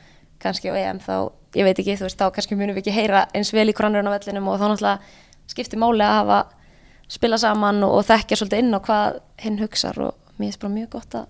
kannski 0.42 0.72
á 0.72 0.74
EM 0.76 1.00
þá, 1.02 1.30
ég 1.56 1.66
veit 1.66 1.78
ekki 1.80 1.96
þú 1.98 2.08
veist 2.08 2.20
þá 2.20 2.26
kannski 2.34 2.58
munum 2.58 2.76
við 2.76 2.84
ekki 2.84 2.96
heyra 2.96 3.26
eins 3.36 3.52
vel 3.56 3.68
í 3.70 3.76
kronurinn 3.76 4.10
á 4.10 4.16
vellinum 4.16 4.50
og 4.52 4.60
þá 4.60 4.66
náttúrulega 4.72 4.98
skiptir 5.50 5.80
máli 5.80 6.04
að 6.04 6.18
hafa 6.20 6.42
spila 7.08 7.38
saman 7.38 7.82
og, 7.86 8.00
og 8.00 8.06
þekkja 8.08 8.40
svolítið 8.40 8.62
inn 8.64 8.76
á 8.76 8.80
hvað 8.82 9.18
hinn 9.44 9.58
hugsar 9.62 9.98
og 10.02 10.14
mér 10.36 10.50
finnst 10.50 10.62
bara 10.62 10.74
mjög 10.74 10.88
gott 10.96 11.16
að, 11.20 11.28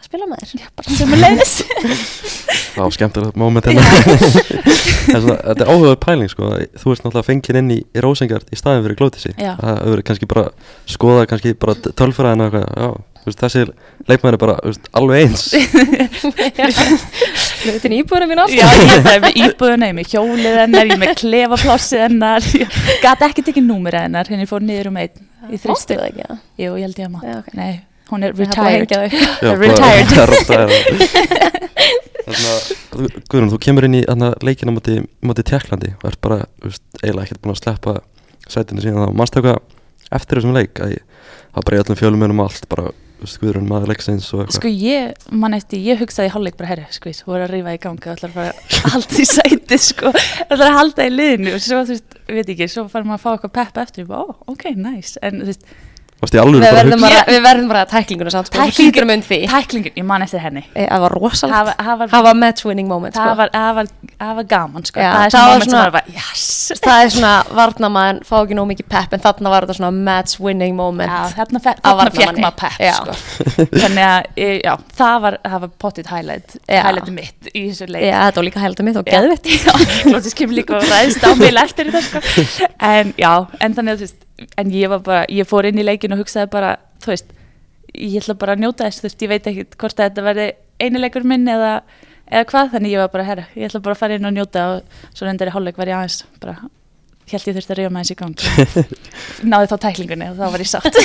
að 0.00 0.08
spila 0.08 0.28
með 0.30 0.42
þér. 0.42 0.62
Já, 0.62 0.68
bara 0.78 0.96
sem 0.96 1.12
að 1.12 1.22
leiðis 1.26 1.54
var 2.78 2.94
skemmtilegt 2.96 3.38
móment 3.38 3.68
hérna. 3.68 3.84
Þetta 5.12 5.52
er 5.52 5.68
áhugaður 5.68 5.98
pæling 6.00 6.30
sko. 6.32 6.48
Þú 6.78 6.92
veist 6.92 7.04
náttúrulega 7.04 7.28
fengið 7.28 7.58
inn 7.60 7.72
í, 7.74 7.78
í 7.84 8.04
Rósengard 8.04 8.48
í 8.48 8.58
staðin 8.58 8.86
fyrir 8.86 8.98
glótisi 9.00 9.34
það 9.36 9.80
hefur 9.82 10.04
kannski 10.08 10.30
bara 10.30 10.46
skoða 10.90 11.26
kannski 11.30 11.54
bara 11.60 11.76
tölfræðina 11.92 12.48
þessi 13.26 13.60
leikmæður 14.10 14.36
er 14.36 14.40
bara 14.42 14.56
veist, 14.66 14.84
alveg 14.98 15.16
eins 15.22 15.42
Þetta 17.62 17.86
er 17.86 17.94
íbúðuna 18.00 18.26
mín 18.26 18.42
alltaf 18.42 19.12
er 19.12 19.36
íbúðuna, 19.38 19.86
ég 19.86 19.92
er 19.92 19.98
með 20.00 20.08
hjólið 20.10 20.54
hennar 20.64 20.84
ég 20.88 20.94
er 20.96 21.02
með 21.04 21.12
klefaplossið 21.22 22.00
hennar 22.08 22.42
gæti 23.04 23.22
ekki 23.28 23.42
tekið 23.46 23.64
númur 23.68 23.94
hennar 23.94 24.26
henni 24.32 24.46
fór 24.50 24.62
niður 24.66 24.90
um 24.90 24.98
einn 25.04 25.16
í 25.50 25.58
þrýstu. 25.60 25.96
Jú, 26.60 26.74
ég 26.78 26.84
held 26.86 26.98
ég 27.00 27.06
að 27.08 27.12
mátt. 27.16 27.24
Já, 27.26 27.34
ok. 27.40 27.48
Nei, 27.58 27.72
hún 28.10 28.20
er 28.26 28.32
retired. 28.38 28.90
Já, 28.92 28.98
Retired. 29.58 30.10
Guðrún, 32.22 33.50
þú 33.50 33.58
kemur 33.62 33.84
inn 33.88 33.98
í 33.98 34.02
leikina 34.46 34.70
á 34.70 34.76
móti, 34.76 34.94
móti 35.26 35.42
Tjekklandi 35.46 35.90
og 35.98 36.04
ert 36.12 36.20
bara, 36.22 36.38
veist, 36.62 36.84
eiginlega 37.02 37.24
ekkert 37.26 37.42
búin 37.42 37.54
að 37.56 37.62
sleppa 37.62 37.92
sætinu 38.46 38.80
síðan 38.84 39.06
þá. 39.08 39.12
Manstu 39.18 39.36
eitthvað 39.40 39.58
eftir 40.14 40.34
þessum 40.38 40.56
leik? 40.56 40.74
Að 40.78 40.88
ég, 40.94 41.02
það 41.50 41.58
var 41.58 41.66
bara 41.68 41.78
í 41.78 41.80
öllum 41.82 41.98
fjölumönum 41.98 42.42
allt, 42.44 42.64
bara, 42.70 42.84
veist, 42.92 43.00
Guðrún, 43.22 43.68
maður 43.70 43.92
leiksins 43.92 44.26
og 44.32 44.42
eitthvað. 44.42 44.56
Sko 44.58 44.72
ég, 44.72 45.28
mann 45.42 45.54
eftir, 45.56 45.82
ég 45.86 46.00
hugsaði 46.02 46.32
hálfleik 46.34 46.58
bara, 46.58 46.70
herri, 46.72 46.86
sko, 46.94 47.12
þú 47.14 47.30
voru 47.30 47.46
að 47.46 47.54
rífa 47.54 47.74
í 47.76 47.80
gangi 47.82 48.08
og 48.08 48.16
ætlar 48.16 48.32
að 48.32 48.36
fara 48.38 48.52
að 48.52 48.90
halda 48.96 49.22
í 49.22 49.28
sæti, 49.30 49.78
sko, 49.86 50.12
ætlar 50.48 50.66
að 50.66 50.76
halda 50.80 51.06
í 51.06 51.14
liðinu. 51.14 51.54
Og 51.56 51.62
svo, 51.62 51.80
þú 51.86 51.96
veist, 51.96 52.18
veit 52.32 52.52
ekki, 52.56 52.68
svo 52.72 52.86
fara 52.92 53.08
maður 53.08 53.20
að 53.20 53.24
fá 53.24 53.30
eitthvað 53.36 53.54
pepp 53.60 53.80
eftir, 53.84 54.04
ég 54.04 54.10
bara, 54.10 54.26
ó, 54.26 54.52
ok, 54.54 54.68
nice, 54.78 55.22
en 55.22 55.42
þú 55.42 55.50
veist, 55.52 55.66
Við 56.22 56.38
bara 56.38 56.70
að 56.70 56.76
verðum 56.76 57.00
hugsa? 57.02 57.08
bara, 57.08 57.22
við 57.34 57.40
verðum 57.42 57.68
bara 57.72 57.80
að 57.84 57.90
tæklinguna 57.92 58.30
samt, 58.30 58.46
sko. 58.46 58.58
Tækling- 58.58 58.72
Þú 58.76 58.84
hlýtur 58.86 59.02
að 59.02 59.08
mynd 59.10 59.24
því. 59.26 59.38
tæklingin, 59.50 59.92
ég 59.98 60.04
man 60.06 60.22
eftir 60.22 60.38
henni. 60.40 60.62
Eh, 60.76 60.86
Það 60.92 61.00
var 61.02 61.10
rosalegt. 61.18 61.54
Það 61.56 61.64
var- 61.66 62.08
var- 62.12 62.22
var 62.22 62.34
match 62.34 62.64
winning 62.64 62.86
moment, 62.88 63.14
Það 63.14 63.26
sko. 63.26 63.36
var, 63.36 63.48
það 63.52 63.74
var, 63.74 63.86
það 64.20 64.34
var 64.36 64.44
gaman, 64.44 64.84
sko, 64.86 65.00
Já, 65.00 65.10
það 65.12 65.26
er 65.26 65.58
var 65.58 65.60
svona- 65.66 65.92
var 65.92 66.02
yes, 66.14 66.72
Það 66.82 67.04
er 67.04 67.08
svona, 67.10 67.32
varnamaðin 67.50 68.20
fá 68.24 68.36
ekki 68.46 68.54
nóg 68.54 68.66
mikið 68.70 68.88
pepp, 68.88 69.12
en 69.12 69.20
þarna 69.20 69.50
var 69.50 69.62
þetta 69.66 69.76
svona 69.80 69.92
match 69.92 70.38
winning 70.40 70.76
moment. 70.76 71.10
Já, 71.10 71.42
þarna, 71.42 71.58
þarna 71.60 72.10
fekk 72.12 72.38
maður 72.38 72.56
pepp, 72.56 72.78
Já. 72.78 72.92
sko. 72.92 73.12
Þannig 73.82 74.04
að, 74.06 74.22
ég- 74.36 74.62
já, 74.62 74.76
það 74.96 75.20
var, 75.22 75.38
það 75.44 75.60
var 75.60 75.68
pottit 75.78 76.06
highlight, 76.06 76.56
Já. 76.68 76.82
highlighti 76.86 77.12
mitt 77.12 77.48
í 77.54 77.66
þessu 77.70 77.88
leik. 77.90 78.02
Já, 78.06 78.30
þetta 78.30 78.34
var 78.36 78.44
líka 78.44 78.60
hælda 78.62 78.82
mitt 78.84 78.96
og. 78.96 79.04
Já, 79.06 79.20
Glótis 80.06 80.34
kemur 80.34 80.54
líka 80.54 80.78
ræðist 80.80 81.22
á 81.26 81.34
mig 81.36 81.54
eftir 81.56 81.90
þetta 81.90 82.02
sko. 82.02 82.66
En 82.80 83.12
já, 83.18 83.46
en 83.60 83.74
þannig 83.74 83.92
að 83.92 83.96
þú 83.96 84.06
veist, 84.06 84.14
en 84.58 84.70
ég 84.74 84.88
var 84.90 84.98
bara, 84.98 85.26
ég 85.30 85.46
fór 85.46 85.64
inn 85.68 85.78
í 85.78 85.84
leikin 85.86 86.11
og 86.14 86.22
hugsaði 86.22 86.50
bara, 86.52 86.74
þú 87.02 87.12
veist, 87.12 87.32
ég 87.92 88.20
ætla 88.22 88.36
bara 88.40 88.56
að 88.56 88.64
njóta 88.64 88.86
þess, 88.88 89.00
þú 89.02 89.08
veist, 89.08 89.24
ég 89.24 89.32
veit 89.32 89.48
ekki 89.50 89.66
hvort 89.80 89.98
þetta 89.98 90.26
verði 90.26 90.46
einileikur 90.82 91.26
minn 91.28 91.48
eða, 91.50 91.72
eða 92.30 92.44
hvað, 92.52 92.70
þannig 92.76 92.94
ég 92.94 93.02
var 93.02 93.10
bara, 93.12 93.26
herra, 93.28 93.48
ég 93.56 93.68
ætla 93.68 93.82
bara 93.84 93.96
að 93.96 94.02
fara 94.02 94.16
inn 94.18 94.28
og 94.28 94.36
njóta 94.36 94.68
og 94.76 95.10
svo 95.12 95.26
reyndar 95.26 95.50
í 95.50 95.54
hálfleik 95.54 95.80
var 95.80 95.92
ég 95.92 95.98
aðeins, 95.98 96.24
bara, 96.42 96.56
held 97.32 97.46
ég 97.48 97.56
þurfti 97.56 97.72
að 97.72 97.78
ríða 97.80 97.92
með 97.92 98.06
þessi 98.06 98.16
gang. 98.18 98.36
Náði 99.52 99.70
þá 99.70 99.76
tæklingunni 99.86 100.30
og 100.32 100.40
þá 100.40 100.44
var 100.56 100.64
ég 100.64 100.72
sátt. 100.72 100.98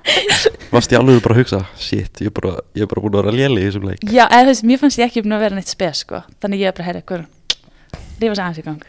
Varst 0.74 0.92
ég 0.92 0.98
alveg 0.98 1.22
bara 1.24 1.36
að 1.36 1.40
hugsa, 1.44 1.60
shit, 1.80 2.20
ég 2.20 2.32
er 2.32 2.34
bara, 2.34 2.56
ég 2.74 2.84
er 2.84 2.90
bara 2.90 3.04
búin 3.04 3.14
að 3.14 3.22
vera 3.22 3.36
léli 3.38 3.62
í 3.62 3.68
þessum 3.68 3.86
leik. 3.88 4.04
já, 4.10 4.24
eða 4.26 4.42
þú 4.42 4.50
veist, 4.50 4.66
mér 4.68 4.82
fannst 4.82 5.00
ég 5.00 5.08
ekki 5.08 5.22
búin 5.24 5.36
að 5.36 5.46
vera 5.46 5.58
neitt 5.60 5.70
spes, 5.70 6.02
sko, 6.04 6.20
þannig 6.42 6.64
ég 6.64 6.72
var 6.72 6.80
bara, 6.80 6.88
herra, 6.90 7.24
rífa 8.20 8.34
sér 8.34 8.44
aðeins 8.44 8.60
í 8.60 8.66
gang. 8.66 8.84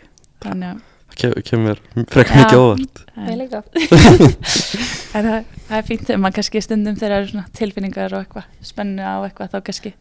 Þannig 0.45 0.73
að, 0.73 0.83
kemur 1.19 1.79
frekar 2.11 2.35
mikið 2.41 2.59
óvart. 2.61 3.01
en- 3.15 3.29
Ég 3.31 3.37
líka. 3.39 3.63
En 5.15 5.23
það, 5.23 5.45
það 5.69 5.77
er 5.77 5.85
fínt 5.87 6.01
þegar 6.09 6.19
maður 6.19 6.35
kannski 6.41 6.61
stundum 6.65 6.95
þegar 6.99 7.13
það 7.15 7.29
eru 7.29 7.43
tilfinningar 7.55 8.13
og 8.17 8.23
eitthvað, 8.25 8.47
spennu 8.67 9.03
á 9.05 9.15
eitthvað 9.23 9.53
þá 9.53 9.59
kannski 9.69 9.91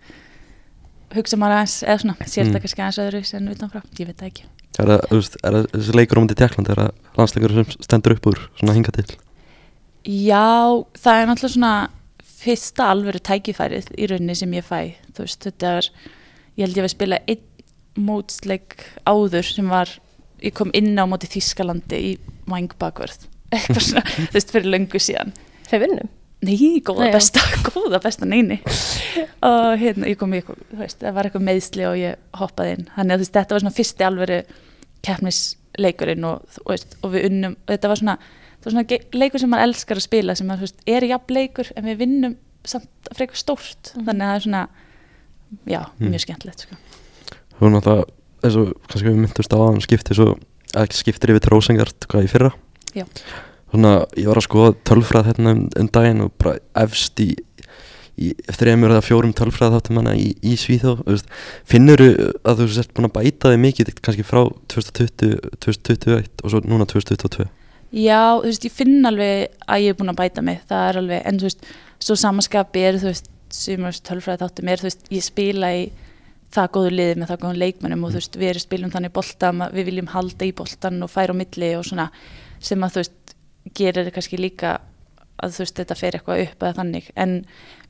hugsa 1.14 1.38
maður 1.38 1.54
aðeins, 1.60 1.76
eða 1.86 2.00
svona, 2.02 2.16
sér 2.26 2.42
Mm. 2.42 2.48
þetta 2.50 2.62
kannski 2.64 2.82
aðeins 2.82 2.98
öðru 3.04 3.20
en 3.38 3.52
utanfrá, 3.54 3.82
ég 4.00 4.08
veit 4.08 4.16
það 4.18 4.30
ekki. 4.32 4.46
Er 4.82 4.88
það, 4.90 5.04
þú 5.12 5.18
veist, 5.20 5.36
er 5.46 5.52
það 5.54 5.68
þessi 5.76 5.94
leikur 5.94 6.18
á 6.18 6.22
móti 6.24 6.36
Tjekkland, 6.40 6.70
er 6.74 6.80
það 6.82 6.90
landsleikur 7.20 7.54
sem 7.54 7.84
stendur 7.86 8.14
upp 8.16 8.26
úr, 8.32 8.40
svona 8.58 8.74
hinga 8.74 8.94
til? 8.96 9.06
Já, 10.04 10.48
það 10.98 11.20
er 11.22 11.28
náttúrulega 11.30 11.54
svona 11.54 11.74
fyrsta 12.44 12.88
alvöru 12.90 13.20
tækifærið 13.22 13.92
í 13.94 14.08
rauninni 14.10 14.34
sem 14.36 14.50
ég 14.58 14.66
fæ, 14.66 14.80
þú 15.14 15.22
veist, 15.28 15.46
þetta 15.46 15.76
er, 15.78 15.88
ég 16.58 16.66
held 16.66 16.76
ég 16.82 16.88
að 16.88 16.94
spila 16.96 17.20
einn 17.30 17.46
mótsleik 18.10 18.74
áður 19.06 19.46
sem 19.46 19.70
var, 19.70 19.94
ég 20.44 20.54
kom 20.56 20.70
inn 20.76 20.92
á 21.00 21.04
móti 21.08 21.26
Þískalandi 21.32 22.00
í 22.10 22.12
Vangbakvörð, 22.50 23.24
eitthvað 23.54 23.80
svona, 23.88 24.04
þú 24.28 24.34
veist, 24.36 24.52
fyrir 24.54 24.70
löngu 24.74 25.00
síðan. 25.00 25.32
Þeir 25.70 25.82
vinnum. 25.86 26.12
Nei, 26.44 26.80
góða 26.84 27.06
Nei, 27.06 27.12
besta, 27.14 27.40
góða 27.70 28.00
besta 28.04 28.26
neini 28.28 28.58
og 29.40 29.78
hérna, 29.80 30.10
ég 30.10 30.18
kom 30.20 30.34
í 30.34 30.42
eitthvað, 30.42 30.58
þú 30.74 30.80
veist, 30.82 30.98
það 31.00 31.14
var 31.16 31.28
eitthvað 31.30 31.46
meðsli 31.48 31.86
og 31.88 31.94
ég 31.96 32.18
hoppaði 32.36 32.74
inn, 32.76 32.82
þannig 32.96 33.14
að 33.14 33.16
þú 33.16 33.24
veist, 33.24 33.36
þetta 33.38 33.54
var 33.56 33.62
svona 33.64 33.76
fyrsti 33.78 34.04
alvöru 34.04 34.38
keppnisleikurinn 35.24 36.26
og, 36.28 36.42
þú 36.56 36.64
veist, 36.68 36.96
og 37.00 37.14
við 37.14 37.26
unnum, 37.30 37.54
og 37.64 37.72
þetta 37.74 37.90
var 37.92 38.00
svona 38.02 38.16
það 38.18 38.66
var 38.68 38.74
svona 38.76 38.98
leikur 39.20 39.42
sem 39.42 39.50
maður 39.52 39.68
elskar 39.70 40.00
að 40.00 40.06
spila 40.06 40.36
sem 40.38 40.48
maður, 40.48 40.60
þú 40.62 40.68
veist, 40.68 40.84
er 40.96 41.06
jafn 41.10 41.34
leikur 41.38 41.70
en 41.76 41.88
við 41.88 41.98
vinnum 42.00 42.36
samt 42.64 43.10
frekar 43.16 43.40
stórt, 43.40 43.92
Mhm. 43.94 44.04
þannig 44.08 44.24
að 44.24 44.30
það 44.30 44.36
er 44.36 44.44
svona 44.48 44.62
já, 45.68 45.80
Mm. 46.00 46.10
mjög 46.10 46.20
skemmtilegt, 46.24 46.60
sko 46.60 46.76
Þú 47.60 47.70
náttúrulega, 47.70 48.04
eins 48.44 48.58
og 48.60 48.74
kannski 48.90 49.08
við 49.10 49.22
myndumst 49.22 49.56
á 49.56 49.58
hann 49.58 49.80
skipti 49.84 50.16
svo, 50.16 50.34
ekki 50.76 51.00
skiptir 51.00 51.34
yfir 51.34 51.44
til 51.44 51.54
Rósengard, 51.54 52.06
hvað 52.10 52.26
í 52.26 52.30
fyrra? 52.30 52.52
Já. 52.94 53.06
Svona, 53.72 53.94
ég 54.20 54.30
var 54.30 54.38
að 54.38 54.46
skoða 54.46 54.76
tölfræð 54.86 55.32
hérna 55.32 55.56
um, 55.56 55.64
um 55.80 55.90
daginn 55.90 56.22
og 56.26 56.30
bara 56.38 56.60
efst 56.84 57.18
í, 57.24 57.32
í 58.14 58.30
þreymur 58.54 58.94
eða 58.94 59.02
fjórum 59.02 59.34
tölfræð 59.34 59.74
þáttum 59.74 59.98
hana 60.02 60.14
í, 60.14 60.30
í 60.46 60.54
Svíþó, 60.60 60.94
finnur 61.66 62.04
að 62.04 62.62
þú 62.62 62.68
sért 62.76 62.94
búin 62.94 63.08
að 63.10 63.16
bæta 63.16 63.50
þig 63.50 63.60
mikið 63.64 63.92
kannski 63.98 64.26
frá 64.26 64.44
2020, 64.70 65.58
2021 65.64 66.44
og 66.44 66.54
svo 66.54 66.62
núna 66.68 66.86
2022? 66.90 67.48
Já, 67.94 68.38
þú 68.42 68.50
veist, 68.50 68.64
ég 68.66 68.74
finn 68.74 69.06
alveg 69.06 69.60
að 69.70 69.84
ég 69.84 69.94
er 69.94 69.98
búin 69.98 70.10
að 70.10 70.20
bæta 70.22 70.42
mig, 70.42 70.62
það 70.70 70.88
er 70.88 70.96
alveg, 71.02 71.26
en 71.30 71.36
þú 71.38 71.48
veist, 71.48 71.68
svo 72.02 72.16
samanskapi 72.18 72.82
er, 72.82 72.98
þú 73.02 73.10
veist, 73.10 73.28
sumars 73.54 74.00
tölfræði 74.02 74.42
þáttum 74.42 74.70
er, 74.70 74.82
þú 74.82 74.88
veist, 74.88 75.04
ég 75.14 75.26
spila 75.26 75.70
í 75.74 75.84
það 76.54 76.70
góðu 76.76 76.94
liði 76.94 77.18
með 77.20 77.30
það 77.32 77.42
góðum 77.44 77.60
leikmennum 77.64 78.04
og 78.06 78.14
þú 78.14 78.20
veist, 78.20 78.38
við 78.40 78.50
erum 78.52 78.64
spilum 78.64 78.94
þannig 78.94 79.12
bolta, 79.16 79.52
við 79.74 79.88
viljum 79.90 80.10
halda 80.14 80.46
í 80.48 80.52
boltan 80.56 81.02
og 81.04 81.10
færa 81.12 81.34
á 81.34 81.40
milli 81.40 81.70
og 81.78 81.86
svona, 81.88 82.08
sem 82.62 82.84
að 82.86 82.94
þú 82.96 83.02
veist, 83.02 83.34
gerir 83.74 84.10
kannski 84.14 84.38
líka 84.40 84.76
að 85.42 85.56
þú 85.56 85.64
veist, 85.64 85.76
þetta 85.80 85.96
fer 85.98 86.14
eitthvað 86.18 86.42
upp 86.44 86.62
eða 86.62 86.76
þannig, 86.78 87.08
en 87.18 87.32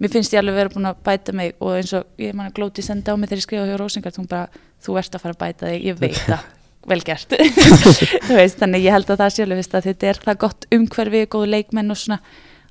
mér 0.01 0.13
finnst 0.15 0.33
ég 0.33 0.41
alveg 0.41 0.57
vera 0.57 0.73
búin 0.73 0.89
að 0.89 1.03
bæta 1.05 1.35
mig 1.37 1.53
og 1.61 1.75
eins 1.77 1.93
og 1.99 2.07
ég 2.23 2.33
man 2.35 2.49
að 2.49 2.57
glóti 2.57 2.83
senda 2.83 3.13
á 3.13 3.17
mig 3.21 3.29
þegar 3.29 3.43
ég 3.43 3.47
skrifa 3.49 3.67
hjá 3.69 3.77
Rósingart, 3.83 4.17
hún 4.17 4.31
bara, 4.31 4.63
þú 4.81 4.97
ert 5.03 5.15
að 5.19 5.25
fara 5.27 5.37
að 5.37 5.43
bæta 5.45 5.69
þig, 5.69 5.85
ég 5.91 6.01
veit 6.01 6.23
það, 6.25 6.47
vel 6.95 7.01
gert 7.05 7.37
þú 8.31 8.39
veist, 8.41 8.59
þannig 8.63 8.87
ég 8.89 8.97
held 8.97 9.13
að 9.13 9.21
það 9.21 9.39
alveg 9.45 9.61
veist, 9.61 9.77
að 9.77 9.87
þetta 9.91 10.11
er 10.15 10.23
það 10.25 10.41
gott 10.47 10.67
umhverfi, 10.79 11.23
góðu 11.37 11.51
leikmenn 11.53 11.93
og 11.93 12.01
svona, 12.01 12.19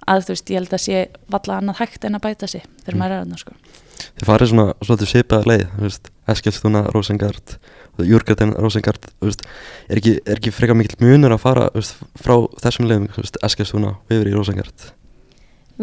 að 0.09 0.25
þú 0.25 0.33
veist, 0.35 0.49
ég 0.49 0.59
held 0.63 0.73
að 0.73 0.83
sé 0.87 1.05
valla 1.37 1.59
annað 1.61 1.79
hægt 1.83 2.09
en 2.09 2.17
að 2.17 2.25
bæta 2.25 2.49
sig 2.49 2.65
þegar 2.81 2.93
Mm. 2.97 3.03
maður 3.03 3.13
er 3.13 3.23
aðna, 3.27 3.37
sko. 3.43 3.53
Þið 3.93 4.25
farið 4.29 4.51
svona 4.51 4.65
svolítið 4.81 5.11
svipaða 5.11 5.49
leið, 5.51 5.99
Eskilstuna, 6.33 6.81
Rósengard, 6.93 7.57
þú 7.97 9.27
veist, 9.27 9.43
er 9.91 9.99
ekki, 9.99 10.13
ekki 10.35 10.53
frekar 10.55 10.77
mikill 10.79 11.01
munur 11.03 11.35
að 11.35 11.43
fara, 11.43 11.67
veist, 11.75 11.99
frá 12.19 12.35
þessum 12.63 12.87
leiðum, 12.89 13.09
Eskilstuna 13.43 13.97
yfir 14.07 14.31
í 14.31 14.35
Rósengard? 14.37 14.87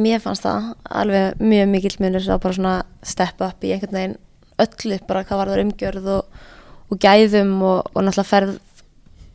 Mér 0.00 0.22
fannst 0.22 0.46
það 0.46 0.72
alveg 1.02 1.42
mjög 1.42 1.70
mikill 1.74 1.96
munur 2.00 2.26
að 2.26 2.42
bara 2.44 2.56
svona 2.56 2.74
step 3.06 3.42
up 3.44 3.66
í 3.66 3.74
einhvern 3.74 3.96
veginn 3.98 4.18
öllu 4.60 4.98
bara 5.08 5.24
hvað 5.26 5.40
var 5.40 5.50
það 5.50 5.62
umgjörð 5.64 6.10
og, 6.14 6.42
og 6.90 7.00
gæðum 7.02 7.54
og, 7.64 7.78
og 7.94 8.04
náttúrulega 8.04 8.28
ferð 8.28 8.56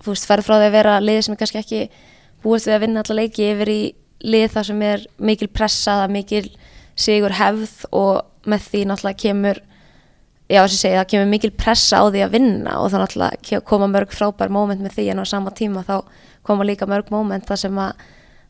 þú 0.05 0.13
veist, 0.13 0.27
ferð 0.29 0.47
frá 0.47 0.55
því 0.59 0.67
að 0.69 0.75
vera 0.77 0.95
lið 1.03 1.21
sem 1.25 1.35
er 1.35 1.41
kannski 1.41 1.61
ekki 1.61 1.81
búist 2.45 2.69
við 2.69 2.77
að 2.77 2.83
vinna 2.85 3.03
alla 3.03 3.17
leiki 3.21 3.49
yfir 3.51 3.71
í 3.71 3.81
lið 4.25 4.47
þar 4.53 4.67
sem 4.69 4.83
er 4.85 5.05
mikil 5.17 5.49
pressa, 5.51 5.97
það 5.99 6.05
er 6.05 6.13
mikil 6.15 6.45
sigur 6.95 7.35
hefð 7.35 7.85
og 7.91 8.21
með 8.49 8.67
því 8.69 8.83
náttúrulega 8.89 9.21
kemur 9.25 9.61
já 10.49 10.59
þess 10.61 10.75
að 10.75 10.81
segja, 10.83 10.99
það 11.01 11.09
kemur 11.13 11.31
mikil 11.31 11.51
pressa 11.57 11.99
á 11.99 12.03
því 12.05 12.21
að 12.25 12.35
vinna 12.37 12.75
og 12.81 12.91
þá 12.93 12.97
náttúrulega 13.01 13.61
koma 13.65 13.87
mörg 13.89 14.13
frábær 14.13 14.53
moment 14.53 14.83
með 14.85 14.97
því 14.99 15.07
en 15.11 15.23
á 15.23 15.25
sama 15.25 15.53
tíma 15.57 15.81
þá 15.87 15.95
koma 16.45 16.67
líka 16.67 16.85
mörg 16.89 17.09
moment 17.11 17.47
þar 17.49 17.61
sem 17.63 17.79
að 17.81 18.03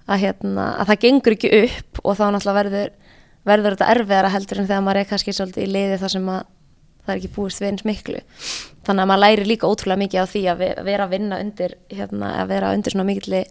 að, 0.06 0.20
hérna, 0.22 0.66
að 0.82 0.90
það 0.92 1.00
gengur 1.06 1.36
ekki 1.38 1.52
upp 1.64 2.02
og 2.04 2.18
þá 2.20 2.26
náttúrulega 2.36 2.58
verður, 2.60 2.92
verður 3.50 3.76
þetta 3.78 3.88
erfiðara 3.96 4.34
heldur 4.36 4.60
en 4.62 4.68
þegar 4.70 4.84
maður 4.86 5.00
er 5.02 5.08
kannski 5.10 5.34
svolítið 5.34 5.64
í 5.66 5.72
liði 5.72 6.02
þar 6.04 6.14
sem 6.14 6.28
að 6.36 6.44
það 7.06 7.14
er 7.14 7.20
ekki 7.22 7.32
búist 7.36 7.62
við 7.62 7.70
eins 7.72 7.86
miklu. 7.86 8.20
Þannig 8.86 9.04
að 9.04 9.10
maður 9.12 9.22
læri 9.24 9.48
líka 9.50 9.70
ótrúlega 9.70 10.02
mikið 10.02 10.22
á 10.22 10.28
því 10.30 10.44
að 10.52 10.62
ve- 10.62 10.84
vera 10.88 11.06
að 11.08 11.12
vinna 11.16 11.40
undir 11.42 11.74
hérna, 11.94 12.30
að 12.42 12.52
vera 12.54 12.72
undir 12.74 12.94
svona 12.94 13.08
mikilli 13.10 13.42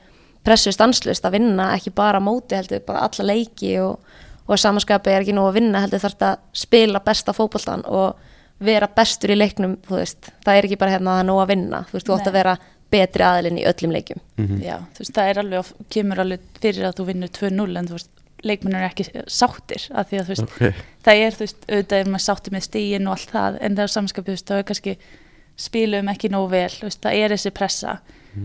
pressu 0.44 0.72
stanslust 0.74 1.26
að 1.26 1.36
vinna 1.38 1.68
ekki 1.74 1.92
bara 1.94 2.20
móti 2.22 2.58
heldur 2.58 2.82
bara 2.86 3.06
alla 3.08 3.26
leiki 3.32 3.76
og, 3.82 3.98
og 4.44 4.54
að 4.56 4.62
samanskapi 4.64 5.12
er 5.12 5.24
ekki 5.24 5.34
nóg 5.36 5.50
að 5.50 5.58
vinna 5.60 5.82
heldur 5.84 6.02
þarf 6.02 6.24
að 6.28 6.38
spila 6.64 7.00
besta 7.04 7.32
fótboltan 7.36 7.84
og 7.88 8.16
vera 8.64 8.88
bestur 8.88 9.32
í 9.34 9.38
leiknum 9.38 9.78
það 9.88 10.54
er 10.54 10.68
ekki 10.68 10.78
bara 10.80 10.94
hérna 10.94 11.10
að 11.10 11.16
það 11.16 11.22
er 11.24 11.28
nóg 11.30 11.42
að 11.42 11.50
vinna. 11.54 11.80
Þú 11.88 11.96
veist, 11.96 12.06
þú 12.06 12.14
átt 12.14 12.28
að 12.30 12.36
vera 12.38 12.58
betri 12.94 13.24
aðilinn 13.26 13.58
í 13.58 13.64
öllum 13.68 13.94
leikum 13.94 14.20
Mm 14.36 14.60
Já, 14.62 14.76
þú 14.94 15.02
veist, 15.02 15.14
það 15.14 15.30
er 15.30 15.38
alveg, 15.42 15.72
kemur 15.90 16.20
alveg 16.20 16.40
fyrir 16.60 16.84
að 16.88 16.96
þú 16.98 17.06
vinnur 17.08 17.28
2-0 17.28 17.78
en 17.78 17.88
þú 17.88 17.96
veist, 17.98 18.10
leikmennir 18.44 18.82
er 18.82 18.90
ekki 18.90 19.06
sáttir 19.26 19.86
af 19.94 20.08
því 20.10 20.18
að 20.20 20.24
þú 20.28 20.34
veist, 20.34 20.42
Ok, 20.42 20.82
það 21.06 21.20
er, 21.24 21.36
þú 21.36 21.44
veist, 21.44 21.60
auðvitað 21.68 21.98
er 21.98 22.10
maður 22.12 22.24
sáttir 22.24 22.52
með 22.52 22.66
stígin 22.66 23.08
og 23.08 23.16
allt 23.16 23.30
það, 23.30 23.58
en 23.60 23.76
það 23.78 23.86
er 23.86 23.94
samanskapið, 23.94 24.26
þú 24.26 24.36
veist, 24.36 24.48
það 24.50 24.58
er 24.58 24.66
kannski 24.70 24.96
spilum 25.64 26.10
ekki 26.12 26.30
nógu 26.34 26.50
vel, 26.52 26.70
þú 26.74 26.88
veist, 26.90 27.00
það 27.06 27.18
er 27.22 27.34
þessi 27.34 27.54
pressa, 27.56 27.96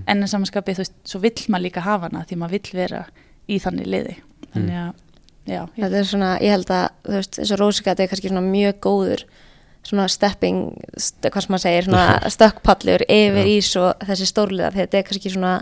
en 0.05 0.23
það 0.23 0.31
samanskapið, 0.33 0.79
þú 0.79 0.85
veist, 0.85 0.97
svo 1.11 1.19
vill 1.19 1.45
maður 1.49 1.65
líka 1.67 1.83
hafa 1.83 2.09
hana 2.09 2.25
því 2.29 2.39
maður 2.39 2.55
vill 2.57 2.79
vera 2.79 3.03
í 3.49 3.59
þannig 3.59 3.87
liði, 3.89 4.15
þannig 4.53 4.79
að, 4.85 4.93
já, 5.47 5.61
ég, 5.63 5.83
Þetta 5.83 5.99
er 6.01 6.09
svona, 6.09 6.31
ég 6.43 6.51
held 6.57 6.71
að, 6.75 6.87
þú 7.07 7.15
veist, 7.19 7.39
eins 7.39 7.51
og 7.55 7.59
Rósikat 7.61 7.99
er 8.03 8.07
kannski 8.11 8.31
svona 8.31 8.43
mjög 8.45 8.79
góður 8.83 9.23
svona 9.89 10.07
stepping, 10.11 10.59
st 10.99 11.29
hvað 11.31 11.45
sem 11.45 11.53
maður 11.55 11.63
segir, 11.63 11.85
svona 11.87 12.07
stökkpallur 12.35 13.05
yfir 13.07 13.45
Já. 13.47 13.51
í 13.53 13.59
svo 13.63 13.85
þessi 14.05 14.27
stórliða, 14.29 14.73
þetta 14.75 14.99
er 14.99 15.05
kannski 15.07 15.31
svona 15.33 15.53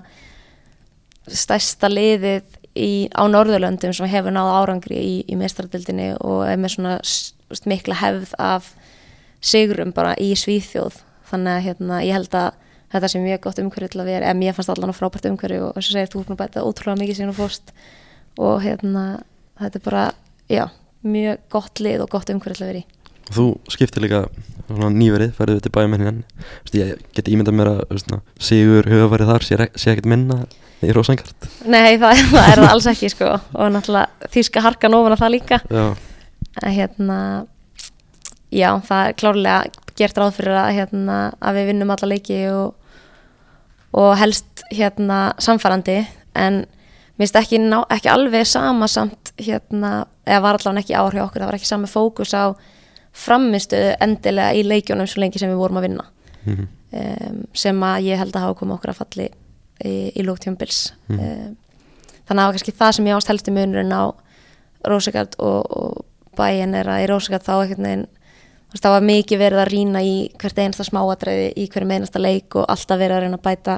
stærsta 1.27 1.89
liðið 1.91 2.45
í, 2.77 2.89
á 3.11 3.23
Norðurlöndum 3.29 3.93
sem 3.95 4.07
hefur 4.09 4.33
náð 4.35 4.51
árangri 4.61 4.97
í, 5.01 5.15
í 5.27 5.35
mestradildinni 5.39 6.13
og 6.23 6.45
er 6.47 6.59
með 6.61 6.75
svona 6.77 6.93
s- 7.03 7.33
veist, 7.51 7.67
mikla 7.69 7.97
hefð 7.99 8.33
af 8.41 8.71
sigrum 9.43 9.91
bara 9.95 10.15
í 10.23 10.31
Svíþjóð 10.39 11.01
þannig 11.29 11.53
að 11.57 11.65
hérna, 11.67 11.99
ég 12.07 12.15
held 12.17 12.37
að 12.39 12.53
þetta 12.93 13.09
sé 13.11 13.19
mjög 13.19 13.41
gott 13.43 13.59
umhverju 13.59 13.89
til 13.91 14.01
að 14.01 14.07
vera, 14.13 14.29
eða 14.31 14.39
mér 14.39 14.55
fannst 14.55 14.71
allan 14.71 14.95
frábært 14.95 15.27
umhverju 15.27 15.63
og 15.67 15.73
þess 15.75 15.89
að 15.91 15.97
segir 15.97 16.11
þú 16.13 16.21
er 16.21 16.27
búin 16.29 16.37
að 16.37 16.43
bæta 16.45 16.63
ótrúlega 16.63 17.01
mikið 17.01 17.17
síðan 17.19 17.33
og 17.33 17.39
fórst 17.41 17.73
og 18.39 18.61
hérna, 18.63 19.03
þetta 19.61 19.79
er 19.79 19.85
bara, 19.87 20.03
já, 20.51 20.63
mjög 21.07 21.41
gott 21.53 21.81
lið 21.83 22.05
og 22.05 22.13
gott 22.13 22.31
umhverju 22.33 22.59
til 22.59 22.65
að 22.65 22.71
vera 22.71 22.83
í. 22.83 22.85
Og 23.27 23.33
þú 23.35 23.47
skiptir 23.73 24.05
líka 24.05 24.21
svona 24.67 24.91
nýverið, 24.95 25.33
ferðið 25.35 25.65
til 25.65 25.73
bæjumennin 25.75 26.21
ég 26.75 27.01
get 27.15 27.29
ímyndað 27.31 27.57
mér 27.59 27.69
að 27.73 28.05
ná, 28.11 28.21
Sigur 28.39 28.87
hugafarið 28.87 29.31
þar 29.31 29.45
sé, 29.47 29.59
sé 29.79 29.91
ekkert 29.93 30.09
minna 30.11 30.39
í 30.83 30.93
Rósangart 30.95 31.47
Nei, 31.67 31.97
það, 31.99 32.23
það 32.33 32.49
er 32.51 32.61
það 32.61 32.71
alls 32.71 32.87
ekki 32.91 33.11
sko. 33.11 33.33
Og 33.57 33.71
náttúrulega 33.73 34.31
þýska 34.33 34.63
harkan 34.63 34.97
ofan 34.97 35.15
að 35.15 35.23
það 35.23 35.33
líka. 35.35 35.59
Já, 35.71 35.85
en 36.63 36.75
hérna 36.75 37.19
já, 38.53 38.69
það 38.87 39.03
er 39.03 39.17
klárlega 39.21 39.59
gert 39.97 40.19
ráð 40.21 40.35
fyrir 40.37 40.57
að, 40.59 40.71
hérna, 40.77 41.17
að 41.41 41.59
við 41.59 41.69
vinnum 41.71 41.93
alla 41.95 42.11
leiki 42.11 42.39
og, 42.53 42.73
og 43.97 44.11
helst 44.19 44.65
hérna 44.71 45.21
samfærandi 45.41 46.01
en 46.37 46.65
mér 47.17 47.25
finnst 47.25 47.39
ekki, 47.41 47.59
ekki 47.97 48.09
alveg 48.13 48.45
sama 48.47 48.87
samt 48.87 49.31
hérna, 49.41 50.05
eða 50.25 50.41
var 50.45 50.59
allavega 50.59 50.83
ekki 50.83 50.97
áhrif 50.97 51.23
okkur, 51.25 51.41
það 51.41 51.49
var 51.51 51.57
ekki 51.59 51.69
sami 51.69 51.89
fókus 51.91 52.33
á 52.37 52.53
framistuðu 53.17 53.95
endilega 54.03 54.53
í 54.53 54.65
leikjónum 54.67 55.07
svo 55.09 55.23
lengi 55.23 55.39
sem 55.41 55.49
við 55.49 55.61
vorum 55.61 55.79
að 55.79 55.87
vinna. 55.87 56.05
Mhm, 56.45 56.67
um, 56.93 57.39
sem 57.53 57.79
að 57.83 58.03
ég 58.11 58.21
held 58.21 58.35
að 58.35 58.45
hafa 58.45 58.59
komið 58.59 58.77
okkur 58.77 58.93
að 58.93 58.99
falli 59.01 59.29
í, 59.83 59.95
í 60.15 60.23
lóktjónbils 60.23 60.91
Mhm. 61.09 61.19
um, 61.19 61.57
þannig 62.27 62.29
að 62.29 62.43
það 62.43 62.45
var 62.45 62.53
kannski 62.57 62.77
það 62.77 62.91
sem 62.95 63.05
ég 63.05 63.15
ást 63.17 63.27
helsti 63.27 63.51
munurinn 63.51 63.91
á 63.97 64.03
Rósegard 64.87 65.35
og, 65.39 65.65
og 65.77 66.05
bæin 66.37 66.75
er 66.75 66.85
að 66.85 67.03
í 67.03 67.09
Rósegard 67.09 67.43
þá 67.43 68.07
þú 68.67 68.75
veist, 68.75 68.83
það 68.83 68.95
var 68.95 69.05
mikið 69.07 69.39
verið 69.41 69.61
að 69.63 69.71
rýna 69.71 70.01
í 70.03 70.15
hvert 70.37 70.59
einasta 70.59 70.83
smáatræði 70.83 71.47
í 71.55 71.67
hverju 71.71 71.91
einasta 71.95 72.19
leik 72.19 72.55
og 72.59 72.65
alltaf 72.67 72.99
verið 72.99 73.15
að 73.15 73.23
reyna 73.23 73.39
að 73.39 73.45
bæta 73.47 73.75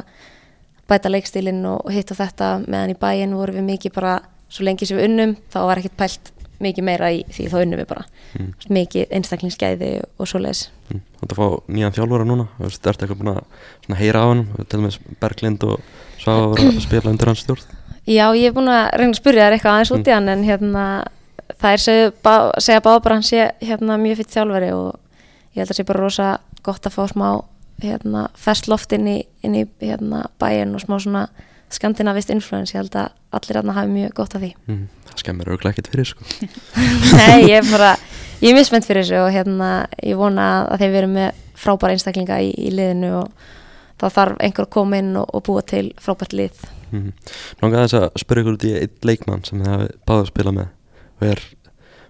bæta 0.89 1.11
leikstílinn 1.11 1.63
og, 1.69 1.85
og 1.85 1.93
hitt 1.95 2.11
og 2.13 2.19
þetta. 2.19 2.51
Meðan 2.65 2.93
í 2.95 2.99
bæin 2.99 3.37
vorum 3.37 3.61
við 3.61 3.69
mikið 3.69 3.95
bara 3.95 4.17
svo 4.49 4.65
lengi 4.65 4.87
sem 4.89 4.97
við 4.97 5.09
unnum 5.09 5.37
þá 5.53 5.59
var 5.69 5.81
ekkert 5.81 5.97
pælt 5.99 6.31
mikið 6.59 6.85
meira 6.85 7.09
í 7.15 7.21
því 7.31 7.47
þá 7.51 7.57
unnum 7.61 7.79
við 7.79 7.89
bara. 7.89 8.05
Mm. 8.35 8.49
Mikið 8.75 9.13
einstaklingsgæði 9.15 9.91
og 10.19 10.29
svoleiðis. 10.29 10.65
Mm. 10.89 11.03
Þú 11.19 11.25
ert 11.25 11.35
að 11.35 11.39
fá 11.39 11.75
nýjan 11.75 11.95
þjálfara 11.95 12.27
núna? 12.27 12.47
Þú 12.57 12.69
ertu 12.69 12.91
eitthvað 12.91 13.21
búin 13.21 13.33
að 13.35 13.99
heyra 14.01 14.23
á 14.23 14.27
hann 14.27 14.45
til 14.59 14.67
dæmis 14.73 14.99
Berglind 15.21 15.65
og 15.67 15.79
Svafa 16.19 16.49
voru 16.51 16.65
að 16.67 16.81
spila 16.83 17.13
undir 17.13 17.31
hans 17.31 17.45
stjórn. 17.45 17.77
Já, 18.09 18.25
ég 18.35 18.49
er 18.49 18.55
búin 18.55 18.71
að 18.71 18.89
reyna 18.97 19.13
að 19.13 19.19
spyrja 19.21 19.45
þér 19.45 19.55
eitthvað 19.55 19.75
aðeins 19.77 19.93
út 19.95 20.09
í 20.09 20.13
hann 20.15 20.31
en 20.33 20.43
hérna, 20.47 20.83
það 21.61 21.75
er 21.75 21.83
segja, 21.83 22.11
bá, 22.25 22.33
segja 22.57 22.83
báða 22.83 23.03
bara 23.05 23.15
að 23.15 23.19
hann 23.19 23.27
sé 23.29 23.45
hérna, 23.69 23.99
mjög 24.01 24.19
fyrir 24.19 24.33
þjálfari 24.33 24.71
og 24.73 24.89
ég 25.53 25.61
held 25.61 25.73
að 25.73 25.77
sé 25.77 25.85
bara 25.87 26.03
rosa 26.03 26.29
gott 26.65 26.89
að 26.89 26.95
fá 26.95 27.03
smá 27.11 27.27
hérna, 27.83 28.27
ferskt 28.37 28.69
loft 28.71 28.93
inn 28.95 29.07
í, 29.07 29.17
inn 29.45 29.55
í 29.57 29.65
hérna, 29.81 30.25
bæin 30.41 30.75
og 30.75 30.83
smá 30.83 30.97
svona 30.99 31.27
skandinavist 31.69 32.31
influence, 32.33 32.73
ég 32.73 32.81
held 32.81 32.95
að 32.97 33.11
allir 33.37 33.59
hérna 33.59 33.75
hafi 33.77 33.91
mjög 33.93 34.15
gott 34.17 34.35
af 34.35 34.41
því. 34.41 34.53
mm. 34.67 34.87
Það 35.09 35.21
skemmir 35.23 35.51
auðvitað 35.51 35.71
ekkert 35.71 35.91
fyrir 35.93 36.09
sko. 36.09 36.25
Nei, 37.19 37.49
ég 37.49 37.55
er 37.59 37.69
bara, 37.69 37.91
ég 38.41 38.57
er 38.57 38.65
spennt 38.67 38.87
fyrir 38.87 39.05
þessu 39.05 39.21
og 39.23 39.29
hérna, 39.33 39.69
ég 40.05 40.17
vona 40.17 40.49
að 40.69 40.83
þeir 40.83 40.93
veru 40.95 41.11
með 41.13 41.45
frábæra 41.59 41.95
einstaklinga 41.95 42.39
í, 42.45 42.51
í 42.55 42.71
liðinu 42.73 43.13
og 43.19 43.47
þá 43.99 44.05
þarf 44.15 44.43
einhver 44.45 44.67
að 44.67 44.73
koma 44.77 44.99
inn 45.01 45.15
og, 45.19 45.29
og 45.35 45.45
búa 45.45 45.63
til 45.67 45.89
frábært 46.01 46.35
lið. 46.37 46.61
mm. 46.91 47.09
Nónga 47.61 47.85
þess 47.85 47.99
að 47.99 48.09
spyrja 48.23 48.45
ykkur 48.45 48.57
út 48.57 48.67
í 48.69 48.75
einn 48.79 49.09
leikmann 49.09 49.45
sem 49.47 49.61
þið 49.61 49.73
hafi 49.73 49.89
báðið 50.07 50.23
að 50.25 50.31
spila 50.31 50.55
með 50.55 50.69
og 51.19 51.27
er, 51.27 51.43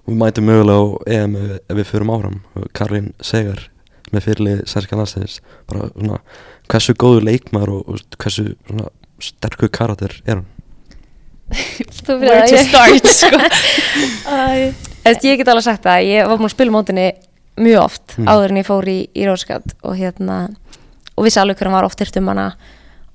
við 0.06 0.22
mætum 0.22 0.50
mögulega 0.50 0.80
á 0.80 0.88
EM 1.18 1.36
ef, 1.40 1.52
ef 1.66 1.80
við 1.80 1.90
förum 1.90 2.14
áfram 2.16 2.40
Karin 2.78 3.12
Segar 3.26 3.66
með 4.16 4.26
fyrirlið 4.28 4.64
særska 4.72 4.98
landstegis 5.00 5.40
bara 5.70 5.90
svona, 5.94 6.20
hversu 6.72 6.96
góður 7.00 7.28
leikmaður 7.30 7.74
og, 7.78 7.90
og 7.96 8.18
hversu 8.24 8.46
svona, 8.68 8.90
sterkur 9.24 9.72
karakter 9.76 10.16
er 10.26 10.36
hann 10.40 10.46
Þú 12.06 12.20
Where 12.22 12.44
to 12.46 12.56
ég- 12.56 12.68
start, 12.70 13.08
sko. 13.10 13.40
Ég 15.26 15.40
get 15.40 15.50
alveg 15.50 15.66
sagt 15.66 15.82
það, 15.86 16.04
ég 16.06 16.28
var 16.30 16.38
búin 16.38 16.46
að 16.50 16.54
spila 16.54 16.74
mótinni 16.76 17.08
mjög 17.60 17.82
oft 17.84 18.14
Mm. 18.20 18.28
áður 18.30 18.52
en 18.54 18.58
ég 18.62 18.68
fór 18.68 18.88
í, 18.88 18.98
í 19.16 19.24
Róskat 19.28 19.74
og 19.84 19.96
hérna 19.98 20.36
og 21.18 21.26
vissi 21.26 21.40
alveg 21.42 21.58
hver 21.60 21.68
hann 21.70 21.76
var 21.78 21.88
oft 21.88 22.00
hirt 22.00 22.16
um 22.20 22.28
hana 22.32 22.46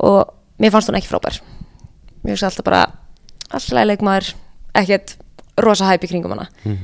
og 0.05 0.33
mér 0.61 0.73
fannst 0.75 0.88
hún 0.90 0.99
ekki 0.99 1.09
frábær 1.11 1.38
mér 2.25 2.35
finnst 2.35 2.47
alltaf 2.49 2.64
bara 2.66 2.83
alltaf 3.51 3.87
leikmaður, 3.88 4.33
ekkert 4.75 5.14
rosa 5.61 5.88
hæp 5.88 6.05
í 6.05 6.11
kringum 6.11 6.35
hana 6.35 6.47
mm. 6.64 6.79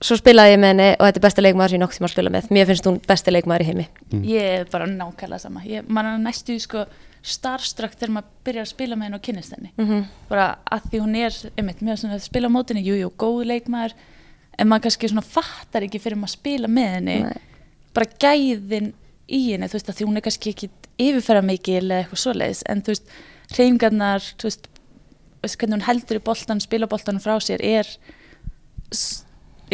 Svo 0.00 0.16
spilaði 0.16 0.54
ég 0.54 0.60
með 0.60 0.70
henni 0.72 0.90
og 0.98 1.06
þetta 1.06 1.20
er 1.20 1.24
besta 1.26 1.42
leikmaður 1.44 1.72
sem 1.72 1.76
ég 1.76 1.82
nokk 1.84 1.96
tíma 1.96 2.08
að 2.08 2.14
spila 2.14 2.30
með 2.34 2.52
mér 2.56 2.68
finnst 2.70 2.86
hún 2.88 3.00
besti 3.08 3.34
leikmaður 3.34 3.64
í 3.64 3.68
heimi 3.70 3.88
Ég 4.24 4.60
er 4.60 4.70
bara 4.70 4.86
nákvæmlega 4.86 5.40
sama. 5.42 5.64
Ég, 5.68 5.88
man 5.88 6.06
er 6.06 6.18
næstu 6.22 6.56
sko 6.62 6.86
starstruck 7.24 7.96
þegar 7.96 8.12
maður 8.18 8.32
byrjar 8.44 8.66
að 8.66 8.70
spila 8.70 8.96
með 8.98 9.08
henni 9.08 9.18
og 9.18 9.24
kynnist 9.24 9.54
henni. 9.56 9.70
mm 9.76 9.86
-hmm. 9.88 10.04
Bara 10.28 10.58
að 10.70 10.90
því 10.90 10.98
hún 11.00 11.16
er, 11.16 11.32
einmitt, 11.56 11.80
mér 11.80 11.96
svona 11.96 12.14
að 12.18 12.26
spila 12.28 12.48
á 12.48 12.54
mótinni, 12.56 12.84
jú, 12.84 12.94
jú, 12.94 13.10
góð 13.16 13.44
leikmaður, 13.48 13.94
en 14.58 14.68
maður 14.68 14.82
kannski 14.82 15.08
svona 15.08 15.22
fattar 15.22 15.82
ekki 15.82 15.98
fyrir 15.98 16.16
maður 16.16 16.34
að 16.34 16.38
spila 16.38 16.68
með 16.68 16.90
henni, 16.94 17.18
Nei. 17.24 17.40
bara 17.94 18.06
gæðin 18.20 18.92
í 19.28 19.52
henni, 19.52 19.66
þú 19.66 19.72
veist, 19.72 19.88
að 19.88 19.96
því 19.96 20.06
hún 20.06 20.16
er 20.16 20.20
kannski 20.20 20.50
ekki 20.50 20.70
yfirferða 20.98 21.42
mikil 21.42 21.90
eða 21.90 22.00
eitthvað 22.04 22.22
svoleiðis, 22.24 22.62
en 22.68 22.82
þú 22.82 22.92
veist, 22.92 23.08
hreyfingarnar, 23.54 24.20
þú 24.20 24.44
veist, 24.44 24.68
veist, 25.42 25.56
hvernig 25.58 25.76
hún 25.78 25.88
heldur 25.88 26.16
í 26.16 26.24
boltan, 26.24 26.60
spila 26.60 26.86
boltan 26.86 27.20
frá 27.20 27.40
sér 27.40 27.60
er, 27.64 27.88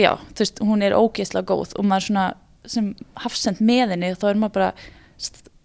já, 0.01 0.13
þú 0.33 0.45
veist, 0.45 0.63
hún 0.71 0.85
er 0.87 0.97
ógeðslega 0.97 1.49
góð 1.51 1.77
og 1.79 1.87
maður 1.87 2.07
svona, 2.09 2.27
sem 2.69 2.91
hafsend 3.23 3.63
með 3.65 3.95
henni, 3.95 4.13
þá 4.19 4.27
er 4.31 4.41
maður 4.41 4.57
bara, 4.57 4.71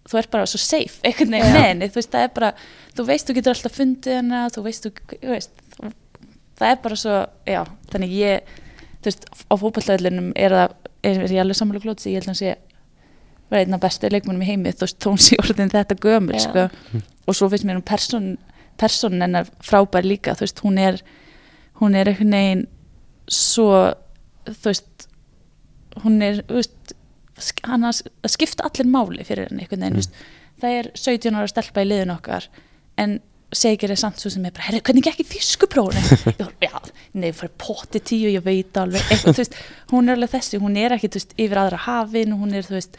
þú 0.06 0.20
ert 0.22 0.32
bara 0.34 0.50
svo 0.50 0.62
safe 0.62 1.02
einhvern 1.08 1.36
veginn 1.36 1.56
með 1.56 1.68
henni, 1.70 1.90
þú 1.92 2.02
veist, 2.02 2.12
það 2.14 2.28
er 2.28 2.34
bara, 2.36 2.52
þú 2.98 3.08
veist, 3.10 3.28
þú 3.28 3.38
getur 3.40 3.56
alltaf 3.56 3.80
fundið 3.80 4.20
henni, 4.20 4.44
þú 4.56 4.66
veist, 4.68 4.86
þú, 4.86 5.32
veist, 5.32 5.66
það 6.60 6.72
er 6.72 6.80
bara 6.86 7.00
svo, 7.02 7.18
já, 7.50 7.62
þannig 7.94 8.16
ég, 8.20 8.54
þú 9.00 9.12
veist, 9.12 9.28
á 9.52 9.54
fótballtöðlinum 9.64 10.32
er 10.40 10.58
það, 10.60 10.78
er, 11.02 11.20
er 11.26 11.36
ég 11.36 11.44
alveg 11.44 11.60
sammála 11.60 11.84
glótsi, 11.84 12.14
ég 12.14 12.22
held 12.22 12.30
að 12.30 12.34
hann 12.34 12.42
sé, 12.42 12.56
var 13.52 13.62
einn 13.62 13.78
af 13.78 13.84
bestu 13.84 14.10
leikmunum 14.10 14.46
í 14.46 14.50
heimi, 14.50 14.74
þú 14.74 14.88
veist, 14.88 15.10
orðin 15.44 15.74
þetta 15.74 16.00
gömul, 16.02 16.38
Já. 16.38 16.46
sko, 16.48 17.04
og 17.26 17.38
svo 17.38 17.50
finnst 17.52 17.68
mér 17.68 17.80
hún 17.80 17.86
person, 17.86 18.32
personin 18.82 19.26
hennar 19.26 19.52
frábær 19.66 20.08
líka, 20.08 20.38
þú 20.38 20.48
veist, 20.48 20.64
hún 20.66 20.80
er, 20.82 21.02
hún 21.82 21.98
er 21.98 22.10
einhvern 22.12 22.38
veginn 22.38 22.66
svo, 23.32 23.70
þú 24.50 24.72
veist, 24.72 25.08
hún 26.04 26.18
er, 26.26 26.42
þú 26.50 26.60
veist, 26.62 26.96
hann 27.68 27.84
að 27.88 28.02
skipta 28.32 28.66
allir 28.70 28.88
máli 28.92 29.26
fyrir 29.28 29.50
henni 29.50 29.66
einhvern 29.66 29.86
veginn, 29.88 29.96
Mm. 29.96 30.10
mm. 30.10 30.60
það 30.64 30.76
er 30.80 30.92
17 30.96 31.36
ára 31.40 31.48
stelpa 31.52 31.84
í 31.84 31.90
liðin 31.90 32.14
okkar 32.16 32.46
en 33.02 33.18
segir 33.56 33.92
er 33.92 34.00
samt 34.00 34.20
svo 34.20 34.30
sem 34.34 34.44
er 34.48 34.52
bara, 34.56 34.66
herri, 34.68 34.82
hvernig 34.84 35.04
gekk 35.06 35.20
í 35.24 35.26
þýskuprófunu? 35.30 36.48
já, 36.66 36.74
nei, 37.14 37.30
fyrir 37.36 37.54
potti 37.62 38.00
tíu, 38.04 38.32
ég 38.34 38.44
veit 38.44 38.76
alveg 38.82 39.04
eitthvað, 39.12 39.36
þú 39.38 39.44
veist, 39.44 39.60
hún 39.92 40.10
er 40.10 40.18
alveg 40.18 40.32
þessi, 40.34 40.60
hún 40.64 40.80
er 40.82 40.96
ekki, 40.96 41.12
þú 41.14 41.20
veist, 41.22 41.36
yfir 41.46 41.62
aðra 41.62 41.80
hafin, 41.86 42.34
hún 42.36 42.56
er, 42.58 42.66
þú 42.68 42.76
veist 42.80 42.98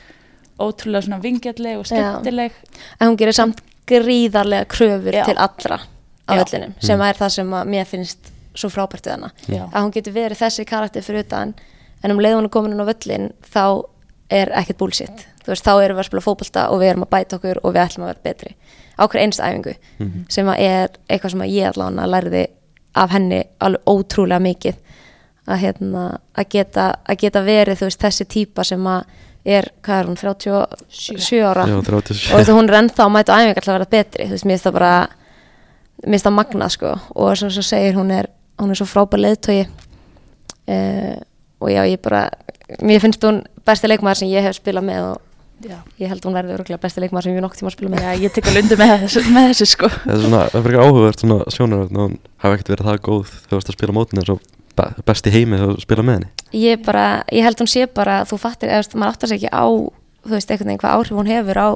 ótrúlega 0.57 1.05
svona 1.05 1.19
vingjalleg 1.21 1.77
og 1.81 1.85
Já. 1.85 1.91
skemmtileg 1.93 2.55
en 3.01 3.11
hún 3.11 3.19
gerir 3.21 3.37
samt 3.37 3.59
gríðarlega 3.91 4.65
kröfur 4.73 5.13
Já. 5.19 5.25
til 5.29 5.37
allra 5.37 5.81
á 6.25 6.33
Já. 6.33 6.39
vellinum 6.41 6.73
sem 6.81 7.03
er 7.05 7.19
það 7.21 7.35
sem 7.35 7.53
að 7.59 7.69
mér 7.75 7.85
finnst 7.91 8.31
svo 8.57 8.71
frábært 8.73 9.07
við 9.07 9.17
hana. 9.17 9.31
Já. 9.47 9.63
að 9.67 9.83
hún 9.83 9.95
getur 9.95 10.17
verið 10.17 10.43
þessi 10.43 10.67
karakter 10.69 11.05
fyrir 11.05 11.27
utan 11.27 11.55
en 12.03 12.15
um 12.15 12.21
leið 12.23 12.39
hún 12.39 12.49
er 12.49 12.55
komin 12.55 12.75
inn 12.75 12.83
á 12.83 12.91
völlin 12.91 13.31
þá 13.47 13.65
er 14.31 14.51
ekkert 14.59 14.81
bullshit. 14.81 15.27
Þú 15.45 15.53
veist, 15.53 15.67
þá 15.67 15.73
erum 15.85 15.97
við 15.97 16.03
að 16.03 16.09
spila 16.09 16.25
fótbolta 16.25 16.67
og 16.75 16.81
við 16.83 16.93
erum 16.93 17.07
að 17.07 17.13
bæta 17.15 17.39
okkur 17.39 17.61
og 17.63 17.75
við 17.75 17.83
ætlum 17.85 18.07
að 18.07 18.13
vera 18.13 18.25
betri. 18.27 18.55
Á 18.99 19.03
hver 19.07 19.21
einst 19.23 19.43
æfingu 19.43 19.77
sem 20.33 20.49
að 20.51 20.63
er 20.65 20.97
eitthvað 21.07 21.35
sem 21.35 21.45
að 21.45 21.53
ég 21.55 21.71
allavega 21.71 22.09
lærði 22.11 22.47
af 22.97 23.13
henni 23.13 23.45
alveg 23.61 23.93
ótrúlega 23.93 24.43
mikið. 24.43 24.83
Að, 25.47 25.61
hérna, 25.63 26.05
að, 26.35 26.49
geta, 26.51 26.87
að 27.07 27.21
geta 27.23 27.43
verið 27.47 27.79
þú 27.79 27.87
veist, 27.87 28.01
þessi 28.03 28.25
típa 28.27 28.65
sem 28.67 28.87
að 28.91 29.05
er, 29.47 29.69
hvað 29.87 30.01
er 30.01 30.09
hún, 30.09 30.17
37 30.19 31.43
ára? 31.47 31.67
Já, 31.71 31.77
og 31.77 31.87
37 31.87 32.25
þú 32.33 32.41
veist, 32.41 32.51
hún 32.57 32.71
er 32.71 32.79
ennþá 32.81 33.05
að 33.05 33.13
mæta 33.15 33.37
á 33.37 33.39
æfingar 33.39 33.63
til 33.63 33.71
að 33.71 33.77
vera 33.77 33.91
betri. 33.93 34.27
Þú 34.27 34.35
veist, 34.35 34.49
mér 34.49 34.57
finnst 34.57 34.67
það 34.67 34.77
bara 34.81 34.95
mér 36.03 36.17
finnst 36.17 36.27
það 36.27 36.37
magna 36.41 36.69
sko. 36.73 36.95
Og 37.15 37.39
svo, 37.39 37.53
svo 37.55 37.65
segir 37.67 37.95
hún 37.95 38.11
er 38.17 38.31
hún 38.61 38.73
er 38.73 38.79
svo 38.81 38.87
frábær 38.89 39.21
leiðtói 39.23 39.61
uh, 39.67 41.17
og 41.61 41.71
já, 41.73 41.83
ég 41.89 42.01
bara 42.05 42.27
mér 42.83 43.01
finnst 43.05 43.25
hún 43.25 43.43
besti 43.67 43.89
leikmaður 43.91 44.23
sem 44.23 44.33
ég 44.33 44.45
hef 44.47 44.59
spilað 44.59 44.87
með 44.89 45.07
og 45.11 45.67
já, 45.67 45.79
ég 46.03 46.11
held 46.13 46.27
hún 46.27 46.37
verði 46.37 46.57
örgulega 46.57 46.83
besti 46.83 47.03
leikmaður 47.03 47.29
sem 47.29 47.37
ég 47.39 47.45
nokk 47.45 47.57
tíma 47.59 47.71
að 47.71 47.77
spila 47.77 47.93
með. 47.95 48.05
Já 48.05 48.25
ég 48.27 48.35
tek 48.35 48.51
alveg 48.51 48.67
undir 48.67 48.81
með 48.83 48.93
þessu, 49.07 49.23
með 49.33 49.49
þessu 49.53 49.69
sko. 49.71 49.91
Það 50.05 50.13
er 50.17 50.23
svona, 50.27 50.43
það 50.53 50.59
er 50.61 50.67
fyrir 50.67 50.83
áhugavert 50.85 51.25
svona 51.25 51.39
sjónaröfn 51.57 51.97
og 52.01 52.07
hún 52.07 52.19
hafi 52.45 52.59
ekkert 52.59 52.73
verið 52.75 52.91
það 52.91 53.01
góð 53.09 53.33
þegar 53.33 53.49
þú 53.51 53.57
varst 53.59 53.73
að 53.73 53.79
spila 53.79 53.97
mótin 53.97 54.21
eins 54.23 54.33
og 54.35 54.43
be- 54.77 55.07
best 55.09 55.27
í 55.31 55.35
heimi 55.35 55.61
þegar 55.61 55.73
þú 55.77 55.85
spila 55.87 56.07
með 56.07 56.19
henni. 56.19 56.31
Ég 56.61 56.85
bara, 56.87 57.07
ég 57.33 57.47
held 57.49 57.63
hún 57.63 57.73
sé 57.73 57.87
bara 57.89 58.19
þú 58.29 58.41
fattir, 58.43 58.73
eða 58.73 59.01
maður 59.01 59.15
áttar 59.17 59.33
sig 59.33 59.41
ekki 59.41 59.53
á 59.55 59.65
þú 60.27 60.35
veist, 60.35 60.51
einhvern 60.51 60.73
veginn 60.73 60.83
hvað 60.83 60.97
áhrif 60.99 61.17
hún 61.17 61.31
hefur 61.33 61.63
á 61.63 61.69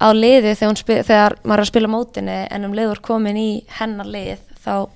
á 0.00 0.08
liði 0.16 0.54
þegar, 0.56 0.78
spil, 0.80 0.98
þegar 1.04 1.36
maður 1.44 1.60
er 1.60 1.64
að 1.66 1.70
spila 1.70 1.90
mótinni 1.92 2.36
en 2.50 2.64
um 2.66 2.74
liður 2.76 3.02
komin 3.04 3.36
í 3.36 3.48
hennar 3.78 4.08
lið 4.08 4.40
þá 4.64 4.88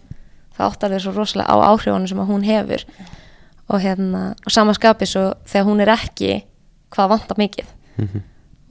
þá, 0.54 0.58
þá 0.58 0.62
áttar 0.70 0.94
þau 0.94 1.00
svo 1.04 1.12
rosalega 1.18 1.50
á 1.50 1.56
áhrifunum 1.72 2.08
sem 2.08 2.18
að 2.22 2.30
hún 2.32 2.44
hefur. 2.46 2.84
Og 3.72 3.80
hérna, 3.80 4.34
og 4.44 4.52
samanskapi 4.52 5.06
svo 5.08 5.32
þegar 5.48 5.66
hún 5.70 5.80
er 5.80 5.88
ekki 5.94 6.42
hvað 6.94 7.08
vantar 7.14 7.36
mikið. 7.40 7.66
Mhm. 7.98 8.22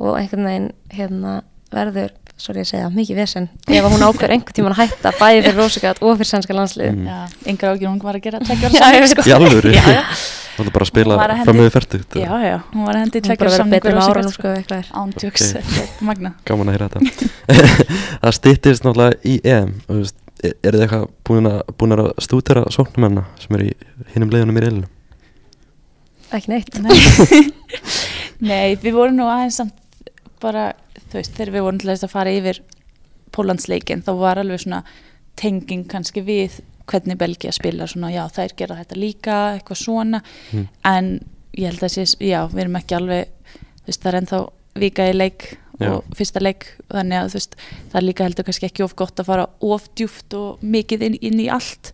og 0.04 0.18
einhvern 0.20 0.44
veginn 0.44 0.72
hérna, 0.92 1.34
verður, 1.72 2.10
sorry 2.38 2.60
ég 2.64 2.68
segja, 2.68 2.90
mikið 2.92 3.16
vesen 3.22 3.46
ef 3.70 3.86
að 3.86 3.94
hún 3.94 4.04
ákveður 4.04 4.34
einhvern 4.36 4.56
tímann 4.58 4.74
að 4.76 4.82
hætta 4.82 5.12
bæði 5.20 5.44
fyrir 5.46 5.60
Rósagat 5.62 6.02
og 6.04 6.18
fyrir 6.20 6.28
sænska 6.28 6.54
landslið 6.58 6.90
Mm. 6.94 7.06
Já, 7.08 7.20
yngar 7.48 7.70
ágjur 7.76 7.88
hún 7.94 8.02
var 8.04 8.16
að 8.18 8.24
gera 8.26 8.40
tveggja 8.44 8.70
Já, 8.74 8.82
ára 8.84 8.98
ég 9.00 9.08
samning 9.08 9.24
sko. 9.24 9.36
Alvöru? 9.38 9.72
Já, 9.72 9.86
já. 9.94 10.04
Þú 10.54 10.64
ætla 10.64 10.74
bara 10.74 10.84
að 10.86 10.92
spila 10.92 11.14
Hún 11.14 11.22
var 11.24 11.32
að 11.34 11.44
fram 11.48 11.58
með 11.58 11.70
færtugt 11.74 12.18
já, 12.20 12.32
já, 12.44 12.58
hún 12.74 12.84
var 12.86 12.96
að 12.96 13.00
hendi 13.04 13.18
hún 13.22 13.26
tveggja 13.26 13.40
bara 13.40 13.54
ára 13.54 13.64
verður 13.64 13.96
samning 14.04 14.34
sko, 14.34 14.48
er. 14.50 15.64
Er 15.84 16.04
magna. 16.10 16.34
Gaman 16.46 16.68
að 16.68 16.76
heyra 16.76 16.90
þetta. 16.94 17.30
Það 18.24 18.36
styttist 18.38 18.84
náttúrulega 18.84 19.18
í 19.24 19.40
EM 19.44 19.72
og, 19.88 19.94
þú 19.94 20.02
veist, 20.04 20.18
er, 20.44 20.54
er 20.64 20.76
þið 20.78 20.84
eitthvað 20.86 21.06
búin 21.28 21.50
að, 21.50 21.62
búin 21.80 21.96
að 21.98 22.10
stútera 22.24 22.66
sóknumenna 22.74 23.24
sem 23.42 23.56
er 23.58 23.66
í 23.70 23.72
hinnum 24.14 24.34
leiðunum 24.34 24.60
í 24.60 24.66
reilinu? 24.66 24.92
ekki 26.34 26.50
neitt 26.50 26.80
Nei. 26.84 27.44
Nei, 28.44 28.76
við 28.82 28.96
vorum 28.98 29.18
nú 29.20 29.28
aðeins 29.30 29.60
samt 29.62 29.76
bara, 30.44 30.72
þú 31.12 31.20
veist, 31.20 31.36
þegar 31.38 31.54
við 31.54 31.66
vorum 31.68 31.82
til 31.84 31.92
að 31.94 32.08
fara 32.12 32.34
yfir 32.34 32.60
Pólandsleikin, 33.34 34.02
þá 34.06 34.12
var 34.20 34.42
alveg 34.42 34.62
svona 34.62 34.82
tenging 35.40 35.86
kannski 35.90 36.22
við 36.26 36.60
hvernig 36.90 37.18
Belgia 37.18 37.54
spila 37.56 37.88
svona, 37.90 38.12
já, 38.14 38.26
þær 38.34 38.54
gera 38.60 38.76
þetta 38.82 38.98
líka, 39.00 39.38
eitthvað 39.56 39.80
svona 39.80 40.20
Mm. 40.52 40.68
en 40.86 41.08
ég 41.58 41.70
held 41.72 41.86
að 41.86 41.94
sé, 41.96 42.04
já, 42.20 42.42
við 42.52 42.64
erum 42.66 42.76
ekki 42.82 42.98
alveg 42.98 43.30
þú 43.54 43.88
veist, 43.88 44.02
það 44.04 44.10
er 44.12 44.18
ennþá 44.20 44.40
vika 44.84 45.08
í 45.10 45.14
leik 45.16 45.46
og 45.82 46.18
fyrsta 46.18 46.42
leik, 46.44 46.68
þannig 46.92 47.20
að 47.20 47.38
veist, 47.38 47.56
það 47.92 48.00
er 48.00 48.08
líka 48.08 48.28
heldur 48.28 48.48
kannski 48.48 48.68
ekki 48.70 48.86
of 48.86 48.96
gott 49.00 49.20
að 49.20 49.30
fara 49.32 49.48
of 49.66 49.88
djúft 49.98 50.36
og 50.38 50.62
mikið 50.62 51.08
inn, 51.10 51.18
inn 51.22 51.42
í 51.42 51.50
allt. 51.52 51.94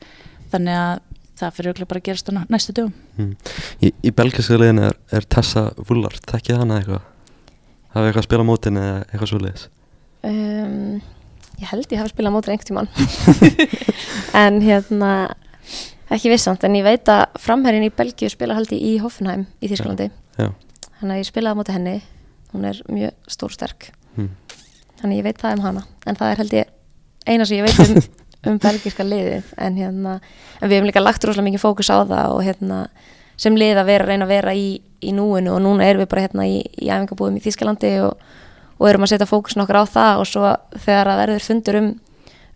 Þannig 0.52 0.80
að 0.80 1.06
það 1.40 1.56
fyrir 1.56 1.72
auðvitað 1.72 1.92
bara 1.94 2.02
að 2.02 2.08
gerast 2.10 2.30
á 2.30 2.34
næstu 2.52 2.76
dögum. 2.76 2.94
Mm. 3.16 3.34
Í, 3.80 3.92
í 4.04 4.12
belgiska 4.16 4.60
leiðinu 4.60 4.90
er, 4.90 4.98
er 5.16 5.28
Tessa 5.32 5.70
Vullard, 5.88 6.24
þekkið 6.28 6.64
hana 6.64 6.80
eitthvað? 6.82 7.06
Hafið 7.94 8.10
eitthvað 8.10 8.24
að 8.24 8.28
spila 8.28 8.44
á 8.44 8.50
mótinni 8.50 8.84
eða 8.84 8.98
eitthvað 9.08 9.32
svoleiðis? 9.32 9.70
um, 10.28 11.00
ég 11.60 11.70
held 11.72 11.94
ég 11.94 12.02
hafi 12.02 12.14
spilað 12.14 12.36
mótur 12.36 12.54
einhvern 12.54 12.70
tímann. 12.70 12.90
En 14.40 14.60
hérna 14.62 15.12
ekki 16.14 16.32
vissamt, 16.32 16.64
en 16.66 16.76
ég 16.78 16.86
veit 16.86 17.10
að 17.12 17.26
framherrin 17.42 17.86
í 17.88 17.94
Belgíu 17.94 18.30
spila 18.32 18.58
held 18.58 18.72
ég 18.76 18.84
í 18.86 18.94
Hoffenheim 19.02 19.48
í 19.62 19.70
Þísklandi, 19.72 20.10
Já, 20.38 20.52
þannig 21.00 21.14
að 21.16 21.22
ég 21.22 21.30
spilaði 21.30 21.58
á 21.58 21.60
móti 21.60 21.76
henni 21.76 21.96
hún 22.54 22.66
er 22.70 22.82
mjög 22.90 23.32
stórsterk. 23.32 23.92
Mm. 24.16 24.32
þannig 25.00 25.14
að 25.14 25.20
ég 25.20 25.28
veit 25.30 25.40
það 25.40 25.56
um 25.56 25.64
hana. 25.64 25.84
En 26.06 26.18
það 26.20 26.32
er 26.32 26.42
held 26.42 26.56
ég 26.58 26.72
eina 27.30 27.46
sem 27.48 27.60
ég 27.60 27.68
veit 27.68 27.80
um, 27.86 28.02
um 28.52 28.60
belgíska 28.60 29.06
liðið. 29.06 29.54
En 29.58 29.78
hérna, 29.80 30.18
en 30.60 30.68
við 30.68 30.78
hefum 30.80 30.90
líka 30.90 31.04
lagt 31.04 31.24
rosalega 31.24 31.48
mikið 31.50 31.64
fókus 31.64 31.92
á 31.94 32.04
það 32.04 32.36
og 32.36 32.44
hérna 32.48 32.82
sem 33.40 33.56
lið 33.56 33.80
að 33.80 33.90
vera, 33.94 34.10
reyna 34.10 34.28
að 34.28 34.34
vera 34.34 34.56
í, 34.58 34.68
í 35.00 35.14
núinu. 35.16 35.54
Og 35.56 35.64
núna 35.64 35.88
erum 35.88 36.04
við 36.04 36.12
bara 36.12 36.26
hérna 36.28 36.50
í, 36.50 36.60
í 36.60 36.90
æfingabúðum 36.92 37.40
í 37.40 37.46
Þískalandi 37.46 37.94
og, 38.04 38.28
og 38.80 38.90
erum 38.90 39.08
að 39.08 39.14
setja 39.14 39.30
fókusin 39.30 39.64
okkar 39.64 39.80
á 39.80 39.86
það. 39.88 40.24
Og 40.24 40.30
svo 40.34 40.52
þegar 40.76 41.14
að 41.14 41.24
verður 41.24 41.48
fundur 41.48 41.80
um, 41.80 41.90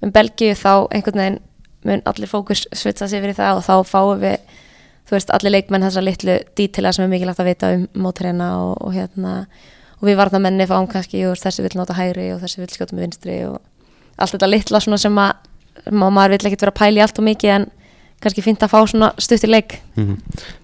um 0.04 0.14
Belgíu 0.18 0.58
þá 0.60 0.74
einhvern 0.92 1.24
veginn 1.24 1.42
mun 1.84 2.04
allir 2.08 2.32
fókus 2.32 2.66
svitsa 2.76 3.08
sig 3.08 3.24
fyrir 3.24 3.40
það. 3.40 3.62
Og 3.62 3.68
þá 3.70 3.94
fáum 3.94 4.20
við 4.24 4.42
þú 5.08 5.18
veist, 5.18 5.32
allir 5.36 5.56
leikmenn 5.58 5.84
þessa 5.84 6.04
litlu 6.04 6.36
dítila 6.58 6.92
sem 6.96 7.06
er 7.06 7.12
mikilvægt 7.12 7.42
að 7.44 7.50
vita 7.52 7.72
um 7.76 7.88
mótreina 8.06 8.50
og, 8.64 8.76
og 8.88 8.94
hérna 8.96 9.34
og 10.04 10.10
við 10.10 10.20
varna 10.20 10.42
menni 10.44 10.68
fáum 10.68 10.90
kannski 10.92 11.24
og 11.30 11.40
þessi 11.40 11.64
vill 11.64 11.78
nota 11.80 11.96
hægri 11.96 12.34
og 12.34 12.42
þessi 12.44 12.60
vill 12.60 12.74
skjóta 12.74 12.98
með 12.98 13.06
vinstri 13.08 13.38
og 13.48 13.62
allt 14.20 14.36
þetta 14.36 14.50
litla 14.50 14.82
svona 14.84 15.00
sem 15.00 15.22
að 15.24 15.94
maður 15.96 16.36
vill 16.36 16.50
ekkert 16.50 16.68
vera 16.68 16.92
í 16.92 17.00
allt 17.00 17.22
og 17.22 17.28
mikið 17.30 17.54
en 17.54 17.70
kannski 18.24 18.44
fínt 18.44 18.64
að 18.64 18.74
fá 18.74 18.80
svona 18.88 19.14
stutt 19.18 19.48
í 19.48 19.50
leik 19.50 19.80
Mm. 19.96 20.18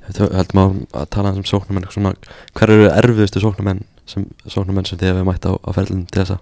Þetta 0.10 0.28
heldur 0.34 0.58
maður 0.58 0.78
að 0.98 1.10
tala 1.14 1.32
um 1.38 1.44
sóknumenn 1.46 1.84
eitthvað 1.86 1.98
svona, 2.00 2.14
hver 2.58 2.72
eru 2.74 2.88
erfiðustu 2.90 3.42
sóknumenn 3.44 3.84
sem, 4.10 4.26
sóknumenn 4.50 4.88
sem 4.90 4.98
þið 4.98 5.12
hefur 5.12 5.28
mætt 5.28 5.46
á, 5.46 5.54
á 5.54 5.70
ferlinn 5.78 6.08
til 6.10 6.24
þessa? 6.24 6.40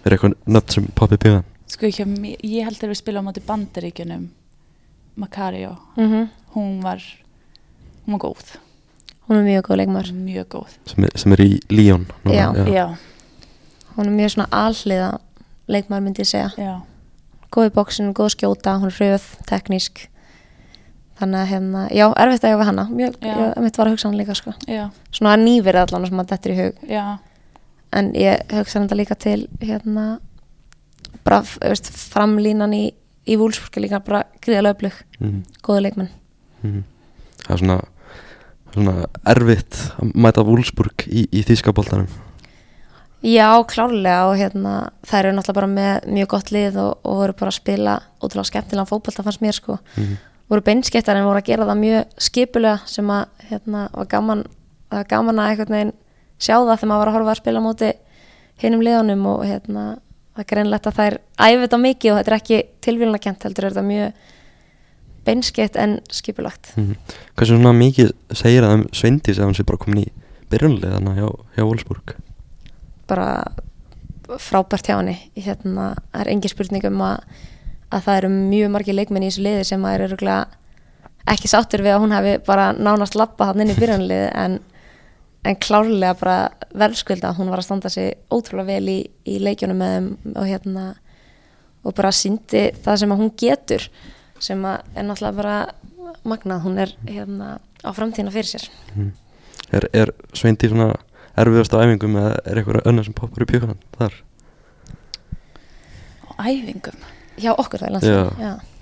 Er 0.00 0.16
eitthvað 0.16 0.38
nöfn 0.48 0.72
sem 0.72 0.86
poppið 0.96 1.20
píðan? 1.26 1.44
Sko 1.68 1.90
mér, 2.08 2.38
ég 2.40 2.64
held 2.64 2.80
að 2.80 2.94
við 2.94 3.00
spila 3.02 3.20
á 3.20 3.26
móti 3.26 3.44
bandaríkjunum 3.44 4.30
Makario, 5.20 5.76
mm 5.96 6.08
-hmm. 6.10 6.28
hún 6.54 6.82
var 6.82 7.02
hún 8.06 8.16
var 8.16 8.20
góð, 8.24 8.56
hún 9.28 9.36
er 9.40 9.44
mjög 9.46 9.66
góð 9.68 9.76
leikmar 9.82 10.10
mjög 10.12 10.48
góð. 10.54 10.72
Sem, 10.86 11.04
er- 11.04 11.18
sem 11.18 11.32
er 11.32 11.40
í 11.44 11.50
Líón 11.70 12.06
Já. 12.28 12.48
Já, 12.68 12.86
hún 13.96 14.06
er 14.10 14.16
mjög 14.18 14.30
svona 14.34 14.48
alliða 14.50 15.12
leikmar 15.68 16.00
myndi 16.04 16.22
ég 16.24 16.28
segja. 16.28 16.50
Já, 16.58 16.74
góð 17.54 17.70
í 17.70 17.74
bóksinu, 17.74 18.12
góð 18.12 18.34
skjóta, 18.36 18.76
hún 18.80 18.90
er 18.90 18.98
hröð, 18.98 19.28
teknísk. 19.46 20.08
Þannig 21.20 21.38
að 21.44 21.50
hérna, 21.52 21.82
já, 21.94 22.08
erfitt 22.18 22.42
að 22.44 22.50
ég 22.50 22.58
við 22.58 22.66
hana. 22.66 22.84
Mjög, 22.90 23.16
ég 23.22 23.58
mitt 23.62 23.76
var 23.78 23.86
að 23.86 23.92
hugsa 23.94 24.08
hana 24.08 24.18
líka 24.18 24.34
sko. 24.34 24.52
já, 24.66 24.88
svona 25.14 25.36
nýverið 25.38 25.84
allan 25.86 26.06
sem 26.08 26.20
að 26.20 26.32
þetta 26.32 26.48
er 26.50 26.52
í 26.54 26.56
hug. 26.58 26.80
Já. 26.90 27.04
En 27.94 28.08
ég 28.18 28.52
hugsa 28.52 28.80
þetta 28.82 28.96
líka 28.98 29.14
til 29.14 29.48
hérna 29.62 30.18
bara, 31.24 31.40
veist, 31.62 31.86
framlínan 32.10 32.74
í, 32.74 32.82
í 33.30 33.36
Vúlsburg 33.38 33.78
er 33.78 33.84
líka 33.86 34.00
bara 34.04 34.24
gríðalega 34.42 34.74
öflug. 34.74 34.98
Mm. 35.20 35.38
góða 35.62 35.84
leikmenn. 35.86 36.10
Mm. 36.64 36.82
Það 37.44 37.54
er 37.54 37.62
svona, 37.62 37.78
svona 38.74 39.08
erfitt 39.34 39.80
að 39.98 40.12
mæta 40.14 40.44
Wolfsburg 40.46 41.06
í, 41.08 41.26
í 41.30 41.42
þýskaboltanum 41.46 42.08
Já, 43.24 43.48
klárlega 43.64 44.26
og 44.28 44.36
hérna 44.36 44.74
þær 45.08 45.30
eru 45.30 45.36
náttúrulega 45.38 45.56
bara 45.56 45.72
með 45.72 46.08
mjög 46.12 46.30
gott 46.34 46.50
lið 46.52 46.74
og, 46.82 46.98
og 47.08 47.20
voru 47.22 47.36
bara 47.38 47.52
að 47.54 47.56
spila 47.56 47.94
ótrúlega 48.20 48.50
skemmtilega 48.50 48.90
fótbolta 48.90 49.24
fannst 49.24 49.40
mér 49.40 49.56
sko 49.56 49.78
mm. 49.96 50.16
voru 50.52 50.64
beinskettar 50.66 51.16
en 51.16 51.24
voru 51.24 51.40
að 51.40 51.48
gera 51.48 51.68
það 51.70 51.80
mjög 51.80 52.18
skipulega 52.26 52.90
sem 52.90 53.12
að 53.14 53.46
hérna 53.48 53.86
var 53.94 54.10
gaman 54.12 54.44
það 54.44 54.98
var 54.98 55.10
gaman 55.14 55.40
að 55.40 55.52
einhvern 55.52 55.76
veginn 55.78 55.94
sjá 56.36 56.56
það 56.58 56.74
þegar 56.74 56.90
maður 56.90 57.00
var 57.04 57.12
að 57.12 57.16
horfa 57.18 57.32
að 57.32 57.40
spila 57.40 57.64
á 57.64 57.66
móti 57.66 57.90
hinum 58.60 58.84
liðanum 58.84 59.26
og 59.32 59.42
hérna 59.48 59.86
það 60.34 60.44
er 60.44 60.50
greinlegt 60.50 60.88
að 60.90 60.98
þær 60.98 61.18
æfið 61.46 61.64
þetta 61.64 61.82
mikið 61.86 62.12
og 62.12 62.18
þetta 62.18 62.32
er 62.32 62.38
ekki 62.38 62.60
tilvílunarkent 62.84 63.46
heldur 63.48 63.66
er 63.68 63.74
þetta 63.74 63.88
mjög 63.88 64.30
beinskett 65.26 65.78
en 65.80 65.98
skipulagt. 66.12 66.72
Mm. 66.78 66.94
Hversu 67.34 67.56
svona 67.56 67.74
mikið 67.76 68.12
segir 68.36 68.66
það 68.66 68.76
um 68.78 68.86
Sveindís 68.94 69.38
ef 69.38 69.46
hann 69.46 69.56
sé 69.56 69.66
bara 69.66 69.80
komin 69.80 70.04
í 70.04 70.08
byrjunlega 70.52 70.98
þannig 70.98 71.20
hjá, 71.20 71.28
hjá 71.56 71.64
Wolfsburg? 71.68 72.16
Bara 73.10 73.28
frábært 74.40 74.88
hjá 74.88 74.98
henni. 74.98 75.16
Hérna, 75.36 75.92
er 76.16 76.30
engin 76.32 76.52
spurning 76.52 76.84
um 76.88 77.02
að, 77.04 77.24
að 77.90 78.06
það 78.06 78.20
eru 78.20 78.34
mjög 78.34 78.76
margir 78.76 78.98
leikmenn 78.98 79.26
í 79.26 79.32
þessu 79.32 79.46
liði 79.48 79.66
sem 79.70 79.88
að 79.88 79.98
eru 80.00 80.36
ekki 81.30 81.48
sáttur 81.48 81.84
við 81.84 81.96
að 81.96 82.02
hún 82.04 82.14
hafi 82.14 82.36
bara 82.44 82.70
nánast 82.76 83.16
lappa 83.16 83.50
hann 83.50 83.62
inn 83.64 83.72
í 83.72 83.78
byrjanliði 83.78 84.26
en, 84.36 84.58
en 85.48 85.56
klárlega 85.60 86.16
bara 86.20 86.36
verðskulda 86.76 87.32
hún 87.38 87.52
var 87.52 87.62
að 87.62 87.68
standa 87.68 87.92
sig 87.92 88.12
ótrúlega 88.28 88.74
vel 88.74 88.90
í, 88.92 88.98
í 89.24 89.38
leikjunum 89.40 89.80
með 89.80 89.94
þeim 89.94 90.34
og 90.34 90.50
hérna 90.50 90.84
og 91.84 91.96
bara 91.96 92.12
síndi 92.16 92.66
það 92.84 93.00
sem 93.00 93.14
að 93.14 93.22
hún 93.22 93.32
getur 93.40 93.88
sem 94.42 94.64
að 94.66 94.82
er 94.94 95.08
náttúrulega 95.08 95.38
bara 95.38 95.56
magnað, 96.24 96.64
hún 96.64 96.78
er 96.82 96.94
hérna 97.06 97.58
á 97.84 97.90
framtíðina 97.94 98.34
fyrir 98.34 98.50
sér 98.54 98.68
mm. 98.94 99.12
Er, 99.74 99.88
er 99.96 100.12
Sveindís 100.36 100.70
svona 100.72 100.92
erfiðast 101.40 101.74
á 101.74 101.82
æfingum 101.82 102.18
eða 102.20 102.36
er 102.44 102.60
eitthvað 102.60 102.86
önnur 102.90 103.06
sem 103.06 103.16
poppar 103.16 103.46
í 103.46 103.50
pjökunan 103.50 103.80
þar? 103.98 104.20
á 106.28 106.32
æfingum 106.50 106.98
hjá 107.40 107.52
okkur 107.54 107.82
það 107.82 107.98
er 107.98 108.30
já. 108.38 108.54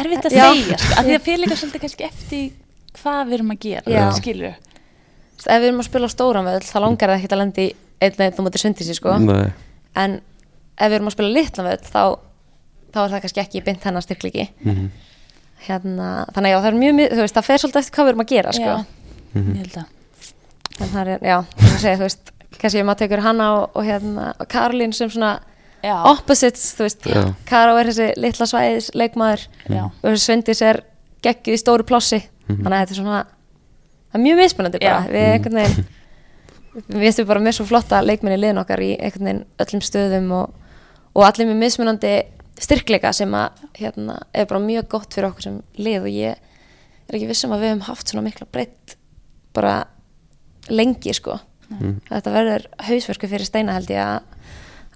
erfitt 0.00 0.28
að 0.28 0.36
Já. 0.36 0.44
segja, 0.50 0.78
sko, 0.80 0.98
af 0.98 1.06
því 1.06 1.16
að 1.16 1.24
fyrir 1.24 1.42
líka 1.42 1.58
svolítið 1.58 1.84
kannski 1.84 2.06
eftir 2.08 2.44
hvað 2.98 3.20
við 3.28 3.36
erum 3.38 3.54
að 3.54 3.60
gera, 3.64 3.84
Já. 3.90 4.04
veist, 4.10 5.48
ef 5.48 5.60
við 5.60 5.68
erum 5.68 5.82
að 5.82 5.88
spila 5.88 6.08
á 6.10 6.14
stóran 6.14 6.48
völl 6.48 6.66
þá 6.66 6.78
langar 6.82 7.12
það 7.12 7.18
ekkert 7.18 7.36
að 7.36 7.42
lendi 7.42 7.66
einn 8.04 8.24
einn 8.26 8.38
á 8.38 8.44
móti 8.46 8.62
sundísi 8.62 8.96
sko 8.96 9.18
Nei, 9.22 9.52
en 10.00 10.18
ef 10.78 10.88
við 10.90 10.96
erum 10.98 11.10
að 11.10 11.16
spila 11.16 11.32
litla 11.34 11.64
völl 11.68 11.78
þá, 11.86 12.02
þá 12.94 12.98
er 13.04 13.10
það 13.14 13.20
kannski 13.24 13.40
ekki 13.44 13.64
beint 13.66 13.84
hennar 13.86 14.02
styrkliki 14.04 14.48
mm. 14.64 14.86
hérna, 15.68 16.08
þannig 16.34 16.50
að 16.50 16.54
já, 16.54 16.58
það 16.64 16.70
er 16.72 16.78
mjög, 16.82 17.00
veist, 17.22 17.34
það 17.38 17.48
fer 17.48 17.62
svolítið 17.62 17.80
eftir 17.84 17.94
hvað 17.96 18.04
við 18.08 18.12
erum 18.14 18.24
að 18.24 18.32
gera 18.34 18.52
sko 18.52 18.70
Já, 18.70 18.84
Mhm. 19.34 19.54
ég 19.54 19.64
held 19.64 19.76
að 19.80 20.82
en 20.84 20.88
það 20.92 21.08
er, 21.14 21.24
já, 21.26 21.36
segja, 21.80 21.96
þú 21.98 22.04
veist 22.06 22.30
kannski 22.60 22.78
ef 22.80 22.86
maður 22.86 23.00
tekur 23.02 23.22
hana 23.24 23.46
og, 23.56 23.64
og 23.74 23.84
hérna 23.88 24.26
og 24.40 24.46
Karolín 24.48 24.92
sem 24.94 25.10
svona 25.10 25.32
Já, 25.84 25.96
opposites, 26.08 26.68
þú 26.78 26.84
veist, 26.86 27.06
Já. 27.10 27.22
Karó 27.44 27.74
er 27.80 27.90
þessi 27.90 28.06
litla 28.16 28.46
svæðis 28.48 28.86
leikmaður 28.96 29.42
já, 29.68 29.82
og 29.90 30.14
Svendis 30.22 30.62
er 30.62 30.78
geggjuð 31.22 31.58
í 31.58 31.60
stóru 31.60 31.84
plássi 31.88 32.22
Mhm. 32.48 32.62
þannig 32.62 32.76
að 32.76 32.80
þetta 32.84 32.94
er 32.94 33.00
svona 33.00 33.18
það 33.24 34.14
er 34.14 34.24
mjög 34.24 34.36
mismunandi 34.42 34.78
bara, 34.80 35.02
Já. 35.02 35.10
við 35.10 35.26
einhvern 35.34 35.58
veginn 35.60 35.86
við 36.90 37.06
erum 37.18 37.28
bara 37.28 37.40
með 37.40 37.54
svo 37.58 37.66
flotta 37.68 38.00
leikmenni 38.02 38.38
liðin 38.42 38.60
okkar 38.62 38.82
í 38.82 38.90
einhvern 38.98 39.24
veginn 39.28 39.44
öllum 39.62 39.82
stöðum 39.86 40.32
og, 40.38 40.54
og 41.14 41.22
allir 41.26 41.46
með 41.46 41.60
mismunandi 41.62 42.12
styrkleika 42.58 43.12
sem 43.12 43.30
að 43.34 43.50
hérna, 43.78 44.20
er 44.34 44.46
bara 44.46 44.60
mjög 44.60 44.88
gott 44.88 45.14
fyrir 45.14 45.30
okkur 45.30 45.42
sem 45.42 45.62
lið 45.78 46.02
og 46.02 46.08
ég 46.12 46.36
er 47.08 47.16
ekki 47.18 47.28
vissum 47.28 47.50
að 47.54 47.60
við 47.64 47.72
hefum 47.72 47.86
haft 47.88 48.08
svona 48.08 48.24
mikla 48.28 48.46
breytt 48.52 48.96
bara 49.54 49.84
lengi 50.70 51.14
sko 51.14 51.40
Mm. 51.64 51.94
þetta 52.10 52.30
verður 52.30 52.64
hausverku 52.86 53.26
fyrir 53.26 53.46
steina 53.48 53.72
held 53.72 53.88
ég 53.88 53.96
að 53.96 54.20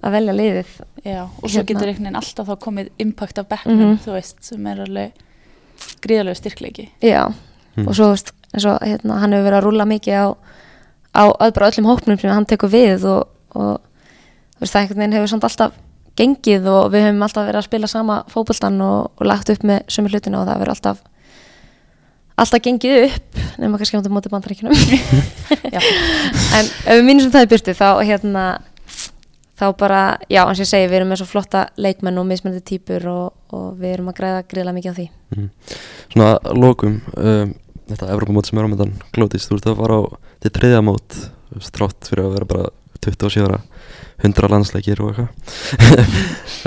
að 0.04 0.12
velja 0.12 0.32
liðið 0.36 0.72
Já, 1.02 1.22
og 1.24 1.48
svo 1.48 1.62
Hérna. 1.62 1.64
getur 1.66 1.88
einhvern 1.88 2.04
veginn 2.04 2.18
alltaf 2.20 2.46
þá 2.46 2.56
komið 2.60 2.88
impact 2.98 3.38
af 3.38 3.48
bekknum, 3.48 3.78
Mhm. 3.78 3.98
þú 4.04 4.12
veist, 4.12 4.36
sem 4.44 4.66
er 4.66 4.76
alveg 4.84 5.12
gríðarlega 6.02 6.36
styrkleiki. 6.36 6.88
já, 7.02 7.32
Mm. 7.76 7.88
og 7.88 7.94
svo 7.94 8.10
veist, 8.12 8.32
eins 8.54 8.64
og 8.66 8.78
hérna, 8.80 9.18
hann 9.18 9.32
hefur 9.32 9.50
verið 9.50 9.58
að 9.58 9.64
rúlla 9.64 9.86
mikið 9.88 10.12
á, 10.14 10.36
á 11.14 11.24
öllum 11.40 11.86
hópnum 11.88 12.20
sem 12.20 12.30
hann 12.30 12.44
tekur 12.46 12.68
við 12.70 13.04
og, 13.04 13.28
og 13.56 13.80
veist, 14.60 14.74
það 14.74 14.80
einhvern 14.82 14.96
veginn 14.98 15.12
hefur 15.12 15.28
samt 15.28 15.44
alltaf 15.44 15.72
gengið 16.18 16.66
og 16.72 16.88
við 16.94 17.06
höfum 17.08 17.22
alltaf 17.26 17.46
verið 17.48 17.60
að 17.62 17.68
spila 17.68 17.90
sama 17.90 18.18
fótboltan 18.32 18.80
og, 18.84 19.10
og 19.18 19.26
lagt 19.28 19.50
upp 19.54 19.64
með 19.68 19.84
sömu 19.92 20.10
hlutina 20.12 20.40
og 20.42 20.48
það 20.50 20.60
verður 20.62 20.74
alltaf 20.74 21.04
alltaf 22.38 22.62
gengið 22.62 23.04
upp 23.08 23.38
nema 23.58 23.78
kannski 23.80 23.98
á 23.98 24.02
móti 24.14 24.30
bandaríkjunum 24.32 24.74
Já. 25.74 25.80
en 26.58 26.66
ef 26.66 26.92
við 26.98 27.06
minnum 27.06 27.24
sem 27.26 27.34
það 27.34 27.46
í 27.48 27.52
byrtu 27.54 27.74
þá 27.78 27.88
hérna 28.06 28.44
þá 29.58 29.64
bara, 29.74 30.00
já, 30.30 30.44
eins 30.46 30.60
og 30.60 30.62
ég 30.62 30.70
segi, 30.70 30.86
við 30.86 31.00
erum 31.00 31.08
með 31.10 31.18
svo 31.24 31.26
flotta 31.32 31.64
leikmenn 31.82 32.20
og 32.20 32.28
mismunandi 32.28 32.62
típur 32.62 33.08
og, 33.10 33.32
og 33.50 33.72
við 33.80 33.96
erum 33.96 34.10
að 34.12 34.18
græða 34.20 34.44
gríðlega 34.52 34.76
mikið 34.80 34.92
á 34.94 34.98
því 35.00 35.08
Mhm. 35.28 35.48
Svona 36.14 36.28
lokum 36.56 36.94
um, 37.20 37.50
Þetta 37.88 38.06
Evropamót 38.14 38.46
sem 38.48 38.56
er 38.60 38.64
á 38.64 38.70
myndan 38.70 38.94
Glótis, 39.12 39.44
þú 39.48 39.58
ert 39.58 39.66
að 39.68 39.76
fara 39.82 39.96
á 40.00 40.02
til 40.40 40.50
þriðja 40.56 40.78
mót 40.86 41.16
strátt 41.64 42.08
fyrir 42.08 42.22
að 42.24 42.32
vera 42.36 42.48
bara 42.48 42.70
27 43.06 43.44
ára 43.46 43.60
100 44.26 44.50
landsleikir 44.50 45.00
og 45.04 45.12
eitthvað 45.12 45.28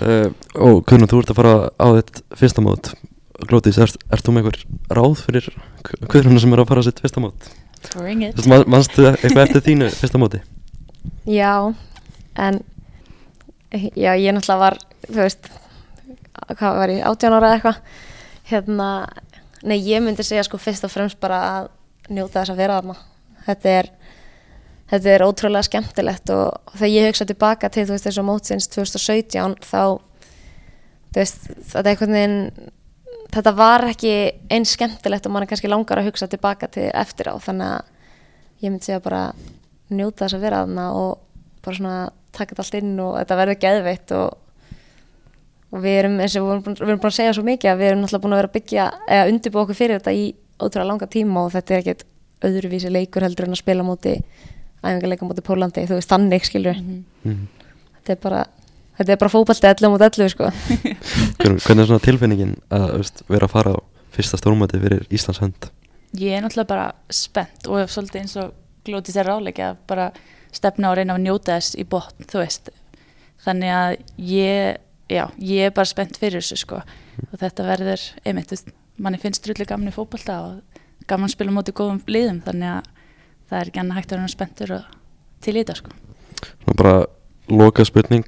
uh, 0.01 0.27
og 0.67 0.83
Guðnum, 0.87 1.09
þú 1.11 1.21
ert 1.23 1.33
að 1.33 1.39
fara 1.41 1.55
á 1.75 1.87
þitt 1.99 2.21
fyrsta 2.39 2.63
mót 2.65 2.93
Glótis, 3.49 3.79
ert, 3.81 3.97
ert 4.13 4.21
þú 4.27 4.35
með 4.35 4.43
einhver 4.51 4.59
ráð 4.99 5.15
fyrir 5.25 5.47
Guðnum 6.11 6.37
sem 6.39 6.53
er 6.53 6.61
að 6.61 6.69
fara 6.69 6.83
á 6.83 6.87
sitt 6.87 7.01
fyrsta 7.01 7.23
mót? 7.23 7.47
Bring 7.95 8.21
it. 8.27 8.37
Man- 8.45 8.67
Manstu 8.69 9.07
eitthvað 9.09 9.47
eftir 9.47 9.63
þínu 9.65 9.87
fyrsta 10.01 10.21
móti? 10.21 10.41
Já, 11.25 11.73
en 12.37 12.59
já, 13.71 14.11
ég 14.13 14.29
náttúrulega 14.35 14.59
var, 14.61 14.77
þú 15.07 15.17
veist, 15.23 15.49
hvað 16.59 16.77
var 16.83 16.93
ég, 16.93 17.01
18 17.09 17.33
ára 17.37 17.49
eða 17.49 17.57
eitthvað, 17.57 17.79
hérna, 18.51 18.89
nei, 19.65 19.77
ég 19.89 20.03
myndi 20.05 20.25
segja 20.27 20.45
sko 20.45 20.59
fyrst 20.61 20.85
og 20.85 20.93
fremst 20.93 21.17
bara 21.23 21.41
að 21.55 21.69
njóta 22.13 22.41
þess 22.43 22.53
að 22.53 22.61
vera 22.61 22.77
þarna. 22.79 22.97
Þetta 23.47 23.73
er, 23.79 23.89
þetta 24.91 25.13
er 25.13 25.25
ótrúlega 25.25 25.67
skemmtilegt 25.67 26.31
og, 26.35 26.51
þegar 26.75 26.93
ég 26.93 27.09
hugsa 27.09 27.27
tilbaka 27.29 27.71
til, 27.71 27.87
þú 27.87 27.95
veist, 27.95 28.07
þessu 28.09 28.25
mótsins 28.27 28.69
2017, 28.73 29.57
þá, 29.63 29.83
veist, 31.15 31.47
þetta 31.71 31.95
veginn, 32.01 32.37
þetta 33.31 33.55
var 33.55 33.87
ekki 33.87 34.13
eins 34.51 34.75
skemmtilegt 34.75 35.27
og 35.27 35.35
mann 35.35 35.45
er 35.45 35.51
kannski 35.51 35.71
langar 35.71 36.01
að 36.01 36.11
hugsa 36.11 36.27
tilbaka 36.31 36.69
til 36.71 36.89
eftir 36.91 37.31
á, 37.31 37.35
þannig 37.39 37.75
að 37.77 37.91
ég 38.61 38.69
myndi 38.69 38.89
segja 38.89 39.03
bara 39.03 39.23
njóta 39.91 40.25
þess 40.25 40.37
að 40.37 40.45
vera 40.45 40.63
þarna 40.65 40.87
og 40.95 41.11
bara 41.63 41.77
svona 41.77 41.97
taka 42.31 42.53
þetta 42.53 42.63
allt 42.65 42.77
inn 42.79 42.93
og 43.03 43.17
þetta 43.19 43.37
verður 43.39 43.59
geðveitt 43.63 44.13
og, 44.17 44.29
og 45.71 45.83
við 45.83 45.97
erum 46.01 46.19
eins 46.23 46.37
og 46.39 46.45
við 46.45 46.53
erum, 46.53 46.63
búin, 46.67 46.77
við 46.77 46.87
erum 46.87 47.01
búin 47.01 47.11
að 47.11 47.17
segja 47.17 47.33
svo 47.37 47.47
mikið 47.47 47.71
að 47.71 47.81
við 47.81 47.91
erum 47.91 48.03
náttúrulega 48.03 48.25
búin 48.25 48.35
að 48.35 48.41
vera 48.41 48.51
að 48.51 48.55
byggja 48.57 48.87
eða 49.17 49.33
undirbúa 49.33 49.65
okkur 49.65 49.79
fyrir 49.79 49.99
þetta 49.99 50.15
í 50.15 50.23
ótrúlega 50.61 50.89
langa 50.91 51.09
tíma 51.11 51.45
og 51.45 51.53
þetta 51.55 51.73
er 51.73 51.83
ekkert 51.83 52.05
öðruvísi 52.47 52.91
leikur 52.91 53.25
heldur 53.25 53.47
en 53.47 53.55
að 53.55 53.61
spila 53.61 53.85
móti 53.85 54.15
æfingarleika 54.83 55.27
móti 55.29 55.43
Pólandi, 55.45 55.85
þú 55.89 55.97
veist 55.99 56.09
þannig 56.11 56.45
skilur 56.47 56.77
Mhm. 56.81 57.03
Mm. 57.25 57.47
þetta 58.01 58.15
er 58.15 58.21
bara 58.23 58.45
þetta 58.97 59.09
er 59.15 59.17
bara 59.21 59.33
fótbalti 59.33 59.69
11 59.69 59.89
mot 59.93 60.01
11 60.01 60.29
sko 60.33 60.49
Hvernig, 61.41 61.61
er 61.83 61.85
svona 61.89 61.99
tilfinningin 62.05 62.55
að 62.69 62.87
veist, 62.97 63.23
vera 63.29 63.47
að 63.47 63.55
fara 63.55 63.75
á 63.75 63.79
fyrsta 64.11 64.37
stórmóti 64.39 64.79
fyrir 64.81 65.05
Íslands 65.13 65.39
hönd? 65.41 65.69
Ég 66.19 66.35
er 66.35 66.43
náttúrulega 66.43 66.67
bara 66.67 66.87
spennt 67.09 67.67
og 67.71 67.87
svolítið 67.87 68.21
eins 68.21 68.35
og 68.41 68.51
glótið 68.85 69.15
sér 69.15 69.29
ráleika 69.29 69.69
að 69.71 69.77
bara 69.87 70.09
stefna 70.51 70.89
og 70.91 70.97
reyna 70.99 71.15
að 71.15 71.23
njóta 71.23 71.55
þess 71.55 71.77
í 71.79 71.85
botn, 71.87 72.25
þú 72.27 72.41
veist. 72.41 72.69
Þannig 73.45 73.71
að 73.71 73.93
ég, 74.27 74.81
já, 75.07 75.23
ég 75.39 75.69
er 75.69 75.75
bara 75.77 75.87
spennt 75.87 76.19
fyrir 76.19 76.41
þessu 76.43 76.59
sko 76.59 76.81
og 76.81 77.37
þetta 77.39 77.63
verður, 77.69 78.03
einmitt, 78.25 78.49
þú 78.51 78.57
veist, 78.57 78.73
manni 79.01 79.21
finnst 79.21 79.45
drullu 79.45 79.65
gaman 79.69 79.87
í 79.91 79.95
fótbolta 79.95 80.35
og 80.49 80.81
gaman 81.07 81.31
á 81.31 81.55
móti 81.55 81.71
góðum 81.71 82.01
liðum 82.11 82.41
þannig 82.43 82.73
að 82.75 82.89
það 83.51 83.59
er 83.59 83.71
ekki 83.71 83.81
annað 83.83 83.99
hægt 83.99 84.13
að 84.13 84.21
vera 84.21 84.31
spenntur 84.31 84.73
og 84.77 84.95
til 85.43 85.55
í 85.55 85.59
þetta 85.59 85.75
sko. 85.81 85.93
Svona 86.63 86.77
bara 86.79 86.95
loka 87.51 87.85
spurning 87.87 88.25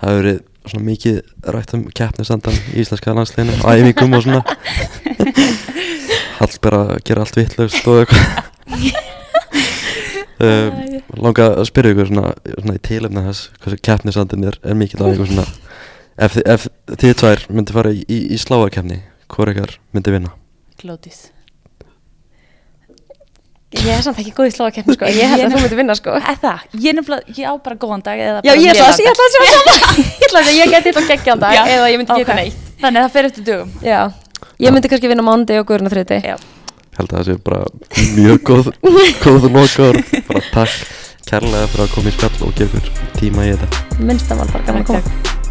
Það 0.00 0.08
hefur 0.08 0.22
verið 0.22 0.38
svona 0.70 0.86
mikið 0.86 1.16
rætt 1.56 1.74
um 1.76 1.82
keppnisandan 1.96 2.58
í 2.70 2.80
íslenska 2.80 3.14
landsleginu 3.16 3.56
æfingum 3.68 4.16
og 4.16 4.24
svona 4.24 4.42
Allt 6.40 6.60
bara 6.64 6.80
að 6.94 7.02
gera 7.08 7.24
allt 7.26 7.36
vittlaust 7.36 7.88
og 7.90 8.00
eitthvað 8.04 8.22
um, 10.46 10.80
Langa 11.20 11.48
að 11.58 11.66
spyrja 11.68 11.92
ykkur 11.96 12.08
svona, 12.12 12.32
svona 12.54 12.76
í 12.78 12.82
tilefna 12.86 13.26
þess 13.26 13.50
hversu 13.60 13.80
keppnisandin 13.90 14.48
er, 14.48 14.60
er 14.64 14.78
mikið 14.78 15.04
af 15.04 15.16
ykkur 15.16 15.32
svona 15.34 15.48
Ef, 16.20 16.36
ef 16.44 16.66
þið 17.00 17.14
tvær 17.16 17.44
myndi 17.48 17.72
fara 17.76 17.92
í, 17.96 18.02
í, 18.04 18.22
í 18.34 18.40
sláarkeppni 18.40 19.00
hvor 19.30 19.48
ykkar 19.52 19.76
myndi 19.94 20.12
vinna? 20.12 20.34
Glótið. 20.80 21.30
Ég 23.78 23.90
er 23.94 24.02
samt 24.02 24.18
ekki 24.18 24.32
góð 24.34 24.48
í 24.50 24.52
slóakeppni 24.56 24.94
sko. 24.96 25.06
Ég 25.06 25.30
held 25.30 25.40
að 25.40 25.46
er- 25.46 25.52
þú 25.54 25.60
myndir 25.62 25.78
vinna 25.78 25.94
sko. 25.94 26.14
Er 26.18 26.38
það? 26.42 26.64
Ég, 26.82 26.94
nefnilega, 26.98 27.34
ég 27.38 27.44
á 27.46 27.54
bara 27.62 27.76
góðan 27.84 28.02
dag 28.06 28.18
eða 28.18 28.40
já 28.42 28.50
ég 28.50 28.56
að 28.56 28.62
lélegan 28.64 29.00
ég 29.00 29.10
ætla 29.10 29.26
að 29.26 29.34
sjá 29.34 29.42
saman 29.44 30.00
ég 30.20 30.24
ætla 30.26 30.40
að 30.40 30.48
segja, 30.50 30.64
ég 30.64 30.72
geti 30.74 30.88
eitthvað 30.90 31.08
geggjan 31.12 31.40
dag 31.44 31.60
eða 31.76 31.90
ég 31.92 32.00
myndi 32.02 32.18
geta 32.24 32.34
neitt. 32.40 32.56
Þannig 32.80 32.98
að 33.00 33.04
það 33.06 33.12
fer 33.16 33.28
eftir 33.30 33.44
dögum. 33.50 33.70
já, 33.84 34.00
ég 34.64 34.72
myndi 34.74 34.88
kannski 34.90 35.10
vinna 35.12 35.22
mándi 35.26 35.58
og 35.60 35.66
guðurinn 35.68 35.86
á 35.86 35.92
þriði 35.94 36.18
Já. 36.24 36.36
held 36.98 37.12
að 37.12 37.16
það 37.16 37.26
sé 37.28 37.36
bara 37.46 37.60
mjög 38.16 38.38
góð 38.50 38.70
góð 39.24 39.46
lokar 39.54 40.00
bara 40.28 40.42
takk 40.50 40.74
kærlega 41.30 41.66
fyrir 41.70 41.84
að 41.86 41.92
koma 41.94 42.10
í 42.10 42.14
spjall 42.16 42.48
og 42.48 42.54
gefa 42.58 42.80
tíma 43.20 43.44
í 43.46 43.52
þetta. 43.54 44.00
Minnst 44.02 44.32
að 44.32 44.40
maður 44.40 44.52
bara 44.56 44.64
Takk, 44.66 44.86
koma. 44.88 45.02
Takk. 45.04 45.49